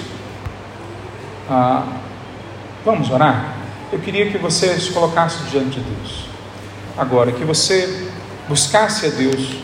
[1.48, 1.86] ah,
[2.84, 3.54] vamos orar?
[3.90, 6.26] Eu queria que você se colocasse diante de Deus.
[6.98, 8.06] Agora, que você
[8.46, 9.54] buscasse a Deus,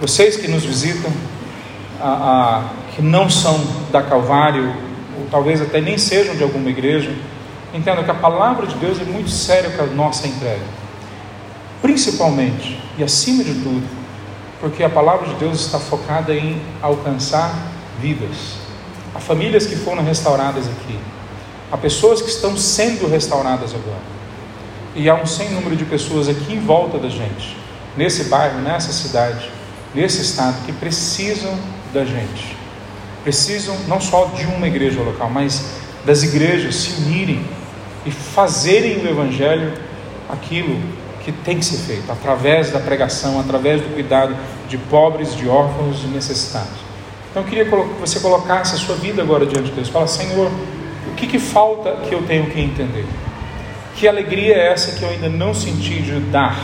[0.00, 1.12] vocês que nos visitam,
[2.02, 2.64] ah,
[2.94, 3.58] que não são
[3.90, 4.74] da Calvário,
[5.18, 7.12] ou talvez até nem sejam de alguma igreja,
[7.74, 10.64] Entenda que a palavra de Deus é muito séria com a nossa entrega.
[11.80, 13.82] Principalmente e acima de tudo,
[14.60, 17.54] porque a palavra de Deus está focada em alcançar
[17.98, 18.58] vidas.
[19.14, 20.98] Há famílias que foram restauradas aqui.
[21.70, 24.12] Há pessoas que estão sendo restauradas agora.
[24.94, 27.56] E há um sem número de pessoas aqui em volta da gente,
[27.96, 29.50] nesse bairro, nessa cidade,
[29.94, 31.56] nesse estado, que precisam
[31.92, 32.56] da gente.
[33.22, 35.64] Precisam não só de uma igreja local, mas
[36.04, 37.44] das igrejas se unirem
[38.04, 39.72] e fazerem o Evangelho
[40.28, 40.80] aquilo
[41.24, 44.36] que tem que ser feito, através da pregação, através do cuidado
[44.68, 46.82] de pobres, de órfãos e necessitados.
[47.30, 47.70] Então eu queria que
[48.00, 49.88] você colocasse a sua vida agora diante de Deus.
[49.88, 50.50] Fala, Senhor,
[51.10, 53.06] o que, que falta que eu tenho que entender?
[53.94, 56.58] Que alegria é essa que eu ainda não senti de dar?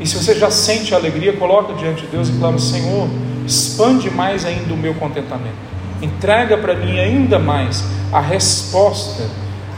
[0.00, 3.08] E se você já sente a alegria, coloca diante de Deus e clama, Senhor,
[3.46, 5.72] expande mais ainda o meu contentamento.
[6.00, 9.24] Entrega para mim ainda mais a resposta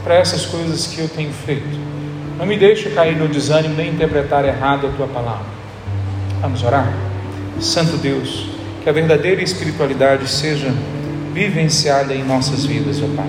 [0.03, 1.79] para essas coisas que eu tenho feito.
[2.37, 5.45] Não me deixe cair no desânimo nem interpretar errado a tua palavra.
[6.41, 6.91] Vamos orar?
[7.59, 8.49] Santo Deus,
[8.83, 10.71] que a verdadeira espiritualidade seja
[11.33, 13.27] vivenciada em nossas vidas, ó Pai.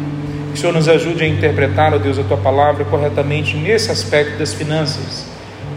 [0.53, 4.39] Que o Senhor nos ajude a interpretar, ó Deus, a tua palavra corretamente nesse aspecto
[4.39, 5.25] das finanças.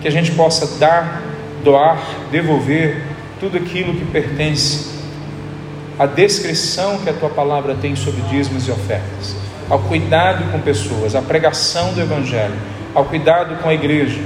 [0.01, 1.21] Que a gente possa dar,
[1.63, 3.01] doar, devolver
[3.39, 4.99] tudo aquilo que pertence
[5.97, 9.39] à descrição que a tua palavra tem sobre dízimos e ofertas
[9.69, 12.55] ao cuidado com pessoas, à pregação do Evangelho,
[12.95, 14.19] ao cuidado com a igreja.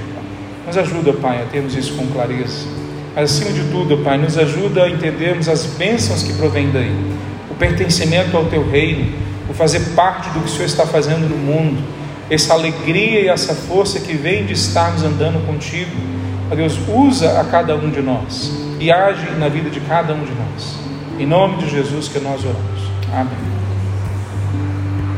[0.66, 2.66] Nos ajuda, Pai, a termos isso com clareza.
[3.14, 6.96] Mas acima de tudo, Pai, nos ajuda a entendermos as bênçãos que provêm daí,
[7.52, 9.14] o pertencimento ao Teu reino,
[9.50, 11.84] o fazer parte do que o Senhor está fazendo no mundo,
[12.30, 15.92] essa alegria e essa força que vem de estarmos andando contigo.
[16.56, 20.32] Deus, usa a cada um de nós e age na vida de cada um de
[20.32, 20.78] nós.
[21.20, 22.92] Em nome de Jesus que nós oramos.
[23.14, 23.63] Amém.